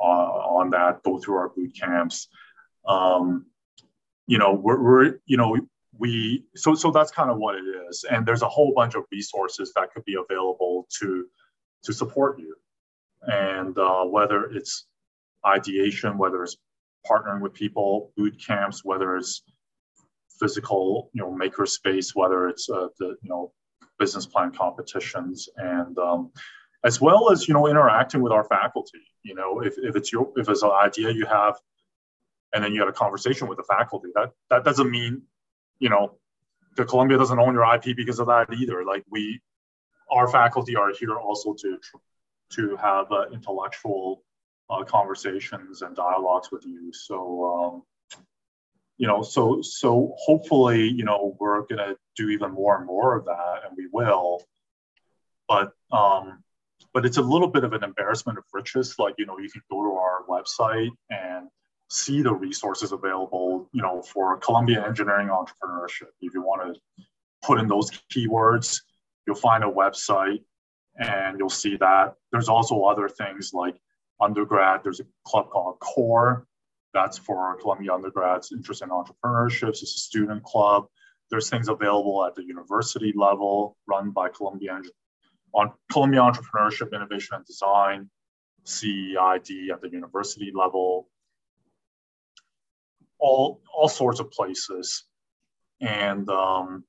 uh, 0.00 0.04
on 0.04 0.70
that, 0.70 1.02
go 1.02 1.18
through 1.18 1.36
our 1.36 1.50
boot 1.50 1.72
camps. 1.78 2.28
Um, 2.86 3.46
you 4.26 4.38
know, 4.38 4.54
we're, 4.54 4.80
we're, 4.80 5.18
you 5.26 5.36
know, 5.36 5.56
we, 5.98 6.44
so, 6.56 6.74
so 6.74 6.90
that's 6.90 7.10
kind 7.10 7.30
of 7.30 7.38
what 7.38 7.54
it 7.54 7.64
is. 7.88 8.04
And 8.10 8.26
there's 8.26 8.42
a 8.42 8.48
whole 8.48 8.72
bunch 8.74 8.94
of 8.94 9.04
resources 9.12 9.72
that 9.76 9.92
could 9.92 10.04
be 10.04 10.16
available 10.16 10.88
to, 11.00 11.26
to 11.84 11.92
support 11.92 12.38
you. 12.38 12.56
And 13.22 13.76
uh, 13.78 14.04
whether 14.04 14.44
it's 14.44 14.86
ideation, 15.46 16.18
whether 16.18 16.42
it's 16.42 16.56
partnering 17.08 17.40
with 17.40 17.54
people, 17.54 18.12
boot 18.16 18.40
camps, 18.44 18.84
whether 18.84 19.16
it's 19.16 19.42
physical, 20.38 21.10
you 21.12 21.22
know, 21.22 21.32
maker 21.32 21.66
space, 21.66 22.14
whether 22.14 22.48
it's 22.48 22.68
uh, 22.68 22.88
the, 22.98 23.16
you 23.22 23.28
know, 23.28 23.52
business 23.98 24.26
plan 24.26 24.52
competitions 24.52 25.48
and 25.56 25.96
um, 25.98 26.32
as 26.84 27.00
well 27.00 27.30
as, 27.30 27.46
you 27.46 27.54
know, 27.54 27.68
interacting 27.68 28.22
with 28.22 28.32
our 28.32 28.44
faculty, 28.44 28.98
you 29.22 29.34
know, 29.34 29.60
if, 29.60 29.74
if 29.78 29.94
it's 29.94 30.12
your, 30.12 30.32
if 30.36 30.48
it's 30.48 30.62
an 30.62 30.70
idea 30.70 31.10
you 31.10 31.26
have 31.26 31.54
and 32.52 32.62
then 32.62 32.72
you 32.72 32.80
had 32.80 32.88
a 32.88 32.92
conversation 32.92 33.46
with 33.46 33.56
the 33.56 33.64
faculty, 33.64 34.08
that, 34.14 34.30
that 34.50 34.64
doesn't 34.64 34.90
mean, 34.90 35.22
you 35.78 35.88
know, 35.88 36.16
the 36.76 36.84
Columbia 36.84 37.18
doesn't 37.18 37.38
own 37.38 37.54
your 37.54 37.74
IP 37.74 37.96
because 37.96 38.18
of 38.18 38.26
that 38.26 38.52
either. 38.52 38.84
Like 38.84 39.04
we, 39.10 39.40
our 40.10 40.28
faculty 40.28 40.74
are 40.76 40.92
here 40.92 41.16
also 41.16 41.54
to, 41.54 41.78
to 42.54 42.76
have 42.76 43.10
uh, 43.10 43.26
intellectual 43.32 44.22
uh, 44.70 44.84
conversations 44.84 45.82
and 45.82 45.94
dialogues 45.94 46.50
with 46.50 46.64
you. 46.64 46.92
So, 46.92 47.52
um, 47.52 47.82
you 48.98 49.06
know, 49.06 49.22
so 49.22 49.62
so 49.62 50.14
hopefully, 50.18 50.88
you 50.88 51.04
know, 51.04 51.36
we're 51.40 51.62
gonna 51.62 51.96
do 52.16 52.30
even 52.30 52.52
more 52.52 52.76
and 52.76 52.86
more 52.86 53.16
of 53.16 53.24
that, 53.24 53.62
and 53.66 53.76
we 53.76 53.88
will. 53.92 54.42
But 55.48 55.72
um, 55.90 56.42
but 56.94 57.04
it's 57.04 57.16
a 57.16 57.22
little 57.22 57.48
bit 57.48 57.64
of 57.64 57.72
an 57.72 57.82
embarrassment 57.82 58.38
of 58.38 58.44
riches. 58.52 58.96
Like 58.98 59.14
you 59.18 59.26
know, 59.26 59.38
you 59.38 59.50
can 59.50 59.62
go 59.70 59.82
to 59.82 59.92
our 59.92 60.24
website 60.28 60.90
and 61.10 61.48
see 61.90 62.22
the 62.22 62.32
resources 62.32 62.92
available, 62.92 63.68
you 63.72 63.82
know, 63.82 64.02
for 64.02 64.38
Columbia 64.38 64.86
engineering 64.86 65.28
entrepreneurship. 65.28 66.08
If 66.20 66.32
you 66.32 66.42
want 66.42 66.74
to 66.74 67.04
put 67.42 67.58
in 67.58 67.68
those 67.68 67.90
keywords, 68.10 68.80
you'll 69.26 69.36
find 69.36 69.62
a 69.62 69.70
website 69.70 70.42
and 70.98 71.38
you'll 71.38 71.50
see 71.50 71.76
that. 71.76 72.14
There's 72.30 72.48
also 72.48 72.82
other 72.84 73.08
things 73.08 73.52
like 73.52 73.76
undergrad. 74.20 74.80
There's 74.82 75.00
a 75.00 75.06
club 75.24 75.50
called 75.50 75.78
CORE 75.80 76.46
that's 76.94 77.18
for 77.18 77.56
Columbia 77.56 77.94
undergrads 77.94 78.52
interested 78.52 78.84
in 78.84 78.90
entrepreneurship. 78.90 79.70
It's 79.70 79.82
a 79.82 79.86
student 79.86 80.42
club. 80.42 80.86
There's 81.30 81.48
things 81.48 81.68
available 81.68 82.24
at 82.26 82.34
the 82.34 82.44
university 82.44 83.12
level 83.16 83.76
run 83.86 84.10
by 84.10 84.28
Columbia 84.28 84.80
on 85.54 85.72
Columbia 85.90 86.20
Entrepreneurship, 86.20 86.94
Innovation 86.94 87.36
and 87.36 87.44
Design, 87.44 88.10
CEID 88.64 89.70
at 89.70 89.80
the 89.80 89.90
university 89.90 90.50
level, 90.54 91.08
all 93.18 93.60
all 93.74 93.88
sorts 93.88 94.20
of 94.20 94.30
places. 94.30 95.04
And 95.80 96.28
um, 96.28 96.84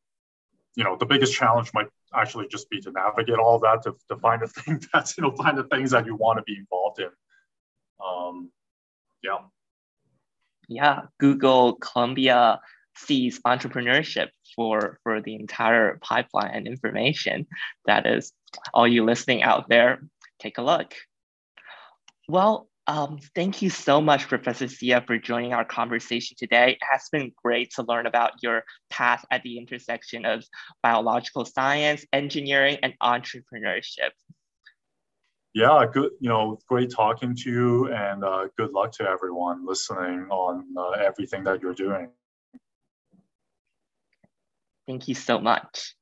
you 0.76 0.84
know, 0.84 0.97
the 0.97 1.05
biggest 1.05 1.34
challenge 1.34 1.71
might 1.74 1.88
actually 2.13 2.47
just 2.47 2.69
be 2.69 2.80
to 2.82 2.91
navigate 2.91 3.38
all 3.38 3.59
that 3.59 3.84
to, 3.84 3.95
to 4.09 4.17
find 4.17 4.41
the 4.41 4.47
thing 4.61 4.82
that's 4.93 5.17
you 5.17 5.24
know 5.24 5.32
find 5.32 5.57
the 5.57 5.63
things 5.65 5.91
that 5.91 6.05
you 6.05 6.15
want 6.15 6.38
to 6.38 6.43
be 6.43 6.57
involved 6.57 6.99
in. 6.99 7.09
Um, 8.05 8.51
yeah 9.24 9.38
yeah, 10.67 11.01
Google 11.19 11.76
Columbia 11.76 12.59
SEAS 12.95 13.39
entrepreneurship 13.45 14.30
for 14.55 14.99
for 15.03 15.21
the 15.21 15.36
entire 15.36 15.99
pipeline 16.01 16.51
and 16.53 16.67
information. 16.67 17.47
That 17.86 18.05
is 18.05 18.32
all 18.74 18.88
you 18.88 19.03
listening 19.03 19.43
out 19.43 19.69
there. 19.69 20.01
Take 20.39 20.57
a 20.57 20.61
look. 20.61 20.93
Well, 22.28 22.67
um, 22.88 23.19
thank 23.34 23.61
you 23.61 23.69
so 23.69 24.01
much, 24.01 24.27
Professor 24.27 24.67
Sia, 24.67 25.03
for 25.07 25.17
joining 25.17 25.53
our 25.53 25.63
conversation 25.63 26.36
today. 26.38 26.71
It 26.71 26.79
has 26.91 27.07
been 27.11 27.31
great 27.41 27.71
to 27.75 27.84
learn 27.84 28.07
about 28.07 28.31
your 28.41 28.63
path 28.89 29.23
at 29.31 29.41
the 29.43 29.57
intersection 29.57 30.25
of 30.25 30.43
biological 30.81 31.45
science, 31.45 32.05
engineering, 32.11 32.77
and 32.84 32.93
entrepreneurship. 33.01 34.11
yeah, 35.53 35.86
good. 35.91 36.11
You 36.19 36.29
know, 36.29 36.59
great 36.67 36.91
talking 36.91 37.36
to 37.36 37.49
you, 37.49 37.93
and 37.93 38.23
uh, 38.23 38.47
good 38.57 38.73
luck 38.73 38.91
to 38.93 39.03
everyone 39.03 39.65
listening 39.65 40.27
on 40.29 40.65
uh, 40.77 40.91
everything 40.91 41.43
that 41.45 41.61
you're 41.61 41.73
doing. 41.73 42.09
Thank 44.88 45.07
you 45.07 45.15
so 45.15 45.39
much. 45.39 45.95